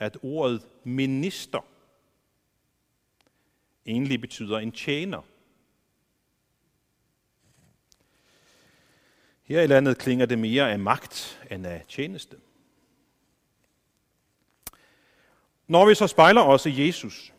at 0.00 0.18
ordet 0.22 0.66
minister 0.84 1.66
egentlig 3.86 4.20
betyder 4.20 4.58
en 4.58 4.72
tjener. 4.72 5.22
Her 9.42 9.62
i 9.62 9.66
landet 9.66 9.98
klinger 9.98 10.26
det 10.26 10.38
mere 10.38 10.70
af 10.70 10.78
magt 10.78 11.40
end 11.50 11.66
af 11.66 11.84
tjeneste. 11.88 12.36
Når 15.66 15.86
vi 15.86 15.94
så 15.94 16.06
spejler 16.06 16.42
os 16.42 16.66
i 16.66 16.86
Jesus, 16.86 17.32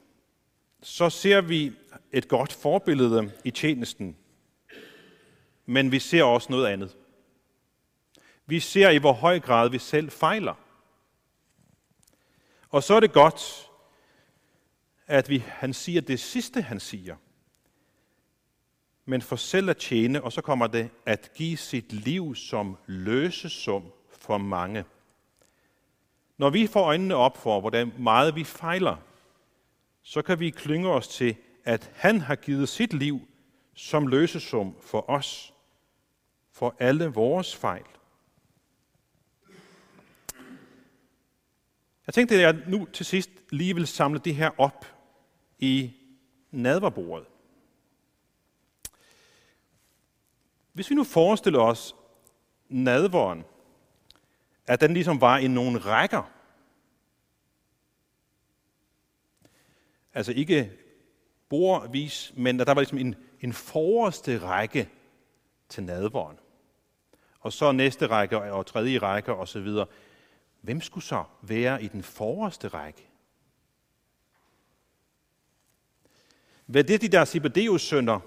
så 0.82 1.10
ser 1.10 1.42
vi 1.42 1.72
et 2.12 2.28
godt 2.28 2.54
forbillede 2.54 3.32
i 3.44 3.52
tjenesten, 3.52 4.18
men 5.66 5.92
vi 5.92 6.00
ser 6.00 6.24
også 6.24 6.52
noget 6.52 6.68
andet. 6.68 6.98
Vi 8.46 8.60
ser 8.60 8.90
i 8.90 8.98
hvor 8.98 9.14
høj 9.14 9.40
grad 9.40 9.70
vi 9.70 9.80
selv 9.80 10.12
fejler. 10.12 10.71
Og 12.72 12.84
så 12.84 12.94
er 12.94 13.00
det 13.00 13.14
godt, 13.14 13.70
at 15.08 15.30
vi, 15.30 15.38
han 15.48 15.74
siger 15.74 16.02
det 16.02 16.20
sidste, 16.20 16.62
han 16.62 16.80
siger. 16.80 17.16
Men 19.06 19.22
for 19.22 19.36
selv 19.36 19.70
at 19.70 19.78
tjene, 19.78 20.24
og 20.24 20.32
så 20.32 20.42
kommer 20.42 20.68
det 20.68 20.90
at 21.06 21.32
give 21.36 21.58
sit 21.58 21.94
liv 21.94 22.36
som 22.36 22.78
løsesum 22.86 23.92
for 24.10 24.38
mange. 24.38 24.86
Når 26.38 26.50
vi 26.50 26.68
får 26.68 26.84
øjnene 26.86 27.16
op 27.16 27.38
for, 27.38 27.60
hvordan 27.60 27.94
meget 27.98 28.36
vi 28.36 28.44
fejler, 28.44 28.96
så 30.02 30.22
kan 30.22 30.40
vi 30.40 30.50
klynge 30.50 30.90
os 30.90 31.08
til, 31.08 31.36
at 31.64 31.92
han 31.96 32.22
har 32.22 32.36
givet 32.36 32.70
sit 32.70 32.94
liv 32.94 33.28
som 33.74 34.08
løsesum 34.08 34.76
for 34.82 35.10
os, 35.10 35.54
for 36.52 36.76
alle 36.80 37.08
vores 37.08 37.56
fejl. 37.56 37.86
Jeg 42.12 42.16
tænkte, 42.16 42.36
at 42.36 42.42
jeg 42.42 42.64
nu 42.68 42.86
til 42.94 43.06
sidst 43.06 43.30
lige 43.50 43.76
vil 43.76 43.88
samle 43.88 44.20
det 44.20 44.36
her 44.36 44.52
op 44.58 44.86
i 45.60 45.94
nadverbordet. 46.52 47.28
Hvis 50.74 50.90
vi 50.90 50.96
nu 50.96 51.04
forestiller 51.04 51.60
os 51.60 51.96
nadveren, 52.70 53.44
at 54.68 54.82
den 54.82 54.94
ligesom 54.94 55.22
var 55.22 55.38
i 55.38 55.48
nogle 55.48 55.80
rækker, 55.80 56.32
altså 60.14 60.32
ikke 60.32 60.72
bordvis, 61.50 62.34
men 62.36 62.60
at 62.60 62.68
der 62.68 62.74
var 62.74 62.82
ligesom 62.82 62.98
en, 62.98 63.16
en 63.42 63.54
forreste 63.54 64.40
række 64.40 64.90
til 65.70 65.84
nadveren. 65.84 66.40
Og 67.40 67.54
så 67.54 67.72
næste 67.72 68.08
række 68.08 68.54
og 68.54 68.66
tredje 68.66 68.98
række 68.98 69.34
osv. 69.34 69.68
Hvem 70.62 70.82
skulle 70.82 71.04
så 71.04 71.24
være 71.42 71.84
i 71.84 71.88
den 71.88 72.04
forreste 72.04 72.68
række? 72.68 73.08
Hvad 76.66 76.84
det 76.84 77.02
de 77.02 77.08
der 77.08 77.26
Sibadeus 77.26 77.82
sønder, 77.82 78.20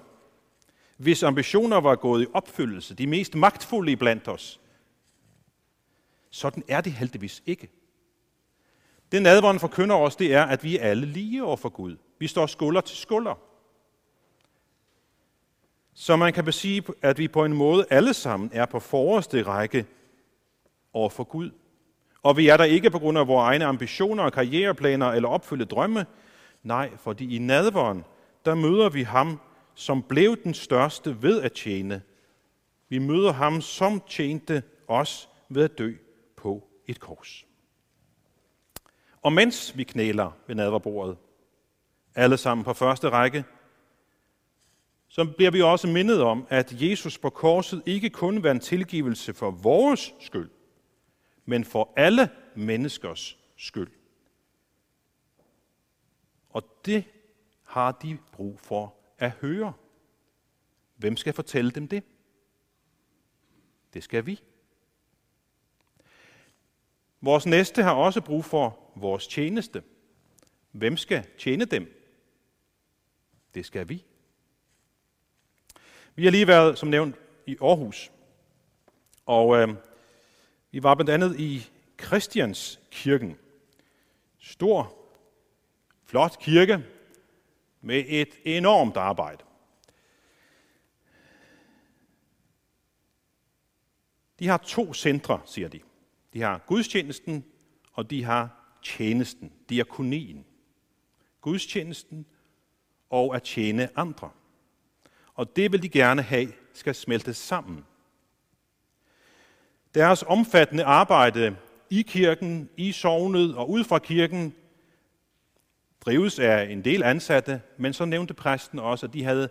hvis 0.97 1.23
ambitioner 1.23 1.77
var 1.77 1.95
gået 1.95 2.23
i 2.23 2.27
opfyldelse, 2.33 2.95
de 2.95 3.07
mest 3.07 3.35
magtfulde 3.35 3.97
blandt 3.97 4.27
os? 4.27 4.61
Sådan 6.29 6.63
er 6.67 6.81
det 6.81 6.91
heldigvis 6.91 7.43
ikke. 7.45 7.69
Det 9.11 9.21
nadvånd 9.21 9.59
forkynder 9.59 9.95
os, 9.95 10.15
det 10.15 10.33
er, 10.33 10.43
at 10.43 10.63
vi 10.63 10.77
er 10.77 10.83
alle 10.83 11.05
lige 11.05 11.43
over 11.43 11.57
for 11.57 11.69
Gud. 11.69 11.97
Vi 12.19 12.27
står 12.27 12.45
skulder 12.45 12.81
til 12.81 12.97
skulder. 12.97 13.35
Så 15.93 16.15
man 16.15 16.33
kan 16.33 16.53
sige, 16.53 16.83
at 17.01 17.17
vi 17.17 17.27
på 17.27 17.45
en 17.45 17.53
måde 17.53 17.85
alle 17.89 18.13
sammen 18.13 18.49
er 18.53 18.65
på 18.65 18.79
forreste 18.79 19.43
række 19.43 19.85
over 20.93 21.09
for 21.09 21.23
Gud. 21.23 21.51
Og 22.25 22.37
vi 22.37 22.47
er 22.47 22.57
der 22.57 22.63
ikke 22.63 22.89
på 22.89 22.99
grund 22.99 23.17
af 23.17 23.27
vores 23.27 23.45
egne 23.45 23.65
ambitioner 23.65 24.23
og 24.23 24.33
karriereplaner 24.33 25.07
eller 25.07 25.29
opfylde 25.29 25.65
drømme. 25.65 26.05
Nej, 26.63 26.89
fordi 26.97 27.35
i 27.35 27.39
nadveren, 27.39 28.03
der 28.45 28.55
møder 28.55 28.89
vi 28.89 29.03
ham, 29.03 29.39
som 29.75 30.03
blev 30.03 30.37
den 30.43 30.53
største 30.53 31.21
ved 31.21 31.41
at 31.41 31.51
tjene. 31.51 32.01
Vi 32.89 32.97
møder 32.97 33.31
ham, 33.31 33.61
som 33.61 34.01
tjente 34.09 34.63
os 34.87 35.29
ved 35.49 35.63
at 35.63 35.77
dø 35.77 35.93
på 36.35 36.67
et 36.87 36.99
kors. 36.99 37.45
Og 39.21 39.33
mens 39.33 39.77
vi 39.77 39.83
knæler 39.83 40.31
ved 40.47 40.55
nadverbordet, 40.55 41.17
alle 42.15 42.37
sammen 42.37 42.63
på 42.63 42.73
første 42.73 43.09
række, 43.09 43.43
så 45.07 45.25
bliver 45.37 45.51
vi 45.51 45.61
også 45.61 45.87
mindet 45.87 46.21
om, 46.21 46.47
at 46.49 46.81
Jesus 46.81 47.17
på 47.17 47.29
korset 47.29 47.81
ikke 47.85 48.09
kun 48.09 48.43
var 48.43 48.51
en 48.51 48.59
tilgivelse 48.59 49.33
for 49.33 49.51
vores 49.51 50.13
skyld, 50.19 50.49
men 51.45 51.65
for 51.65 51.93
alle 51.95 52.29
menneskers 52.55 53.37
skyld. 53.55 53.91
Og 56.49 56.63
det 56.85 57.03
har 57.63 57.91
de 57.91 58.17
brug 58.31 58.59
for 58.59 58.95
at 59.17 59.31
høre. 59.31 59.73
Hvem 60.95 61.17
skal 61.17 61.33
fortælle 61.33 61.71
dem 61.71 61.87
det? 61.87 62.03
Det 63.93 64.03
skal 64.03 64.25
vi. 64.25 64.41
Vores 67.21 67.45
næste 67.45 67.83
har 67.83 67.93
også 67.93 68.21
brug 68.21 68.45
for 68.45 68.91
vores 68.95 69.27
tjeneste. 69.27 69.83
Hvem 70.71 70.97
skal 70.97 71.27
tjene 71.37 71.65
dem? 71.65 72.11
Det 73.53 73.65
skal 73.65 73.89
vi. 73.89 74.05
Vi 76.15 76.23
har 76.23 76.31
lige 76.31 76.47
været, 76.47 76.77
som 76.77 76.89
nævnt, 76.89 77.15
i 77.45 77.57
Aarhus. 77.61 78.11
Og 79.25 79.57
øh, 79.57 79.69
vi 80.75 80.83
var 80.83 80.95
blandt 80.95 81.09
andet 81.09 81.39
i 81.39 81.69
Christianskirken. 82.03 83.37
Stor, 84.39 84.97
flot 86.05 86.39
kirke 86.39 86.85
med 87.81 88.03
et 88.07 88.29
enormt 88.43 88.97
arbejde. 88.97 89.43
De 94.39 94.47
har 94.47 94.57
to 94.57 94.93
centre, 94.93 95.41
siger 95.45 95.67
de. 95.67 95.79
De 96.33 96.41
har 96.41 96.63
gudstjenesten, 96.67 97.45
og 97.93 98.09
de 98.09 98.23
har 98.23 98.75
tjenesten, 98.83 99.53
diakonien. 99.69 100.45
Gudstjenesten 101.41 102.25
og 103.09 103.35
at 103.35 103.43
tjene 103.43 103.99
andre. 103.99 104.29
Og 105.33 105.55
det 105.55 105.71
vil 105.71 105.81
de 105.83 105.89
gerne 105.89 106.21
have 106.21 106.53
skal 106.73 106.95
smelte 106.95 107.33
sammen. 107.33 107.85
Deres 109.95 110.23
omfattende 110.23 110.83
arbejde 110.83 111.57
i 111.89 112.01
kirken, 112.01 112.69
i 112.77 112.91
sovnet 112.91 113.55
og 113.55 113.69
ud 113.69 113.83
fra 113.83 113.99
kirken 113.99 114.55
drives 116.01 116.39
af 116.39 116.63
en 116.63 116.85
del 116.85 117.03
ansatte, 117.03 117.61
men 117.77 117.93
så 117.93 118.05
nævnte 118.05 118.33
præsten 118.33 118.79
også, 118.79 119.05
at 119.05 119.13
de 119.13 119.23
havde, 119.23 119.49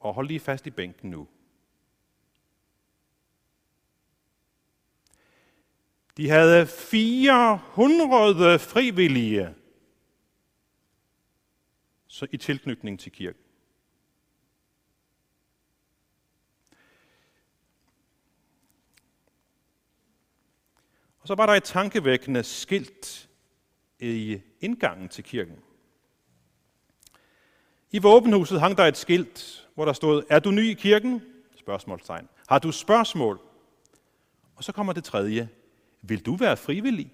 og 0.00 0.14
hold 0.14 0.26
lige 0.26 0.40
fast 0.40 0.66
i 0.66 0.70
bænken 0.70 1.10
nu, 1.10 1.28
de 6.16 6.28
havde 6.28 6.66
400 6.66 8.58
frivillige 8.58 9.54
så 12.06 12.26
i 12.32 12.36
tilknytning 12.36 13.00
til 13.00 13.12
kirken. 13.12 13.49
Så 21.30 21.34
var 21.34 21.46
der 21.46 21.52
et 21.52 21.64
tankevækkende 21.64 22.42
skilt 22.42 23.28
i 24.00 24.40
indgangen 24.60 25.08
til 25.08 25.24
kirken. 25.24 25.56
I 27.90 27.98
våbenhuset 27.98 28.60
hang 28.60 28.76
der 28.76 28.84
et 28.84 28.96
skilt, 28.96 29.68
hvor 29.74 29.84
der 29.84 29.92
stod, 29.92 30.22
er 30.30 30.38
du 30.38 30.50
ny 30.50 30.70
i 30.70 30.74
kirken? 30.74 31.22
Spørgsmålstegn. 31.56 32.28
Har 32.48 32.58
du 32.58 32.72
spørgsmål? 32.72 33.40
Og 34.54 34.64
så 34.64 34.72
kommer 34.72 34.92
det 34.92 35.04
tredje. 35.04 35.48
Vil 36.02 36.26
du 36.26 36.36
være 36.36 36.56
frivillig? 36.56 37.12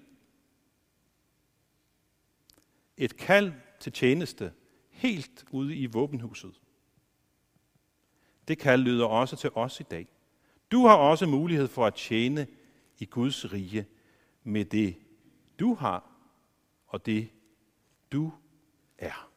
Et 2.97 3.17
kald 3.17 3.51
til 3.79 3.91
tjeneste 3.91 4.51
helt 4.89 5.45
ude 5.51 5.75
i 5.75 5.85
våbenhuset. 5.85 6.61
Det 8.47 8.59
kald 8.59 8.81
lyder 8.81 9.05
også 9.05 9.35
til 9.35 9.49
os 9.55 9.79
i 9.79 9.83
dag. 9.83 10.07
Du 10.71 10.85
har 10.85 10.95
også 10.95 11.25
mulighed 11.25 11.67
for 11.67 11.85
at 11.85 11.93
tjene 11.95 12.47
i 12.99 13.05
Guds 13.05 13.53
rige 13.53 13.85
med 14.47 14.65
det, 14.65 14.95
du 15.59 15.73
har 15.73 16.03
og 16.87 17.05
det, 17.05 17.29
du 18.11 18.31
er. 18.97 19.29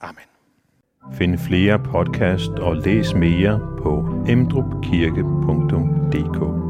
Amen. 0.00 0.24
Find 1.12 1.38
flere 1.38 1.78
podcast 1.78 2.50
og 2.50 2.76
læs 2.76 3.14
mere 3.14 3.78
på 3.82 4.24
emdrupkirke.dk 4.28 6.63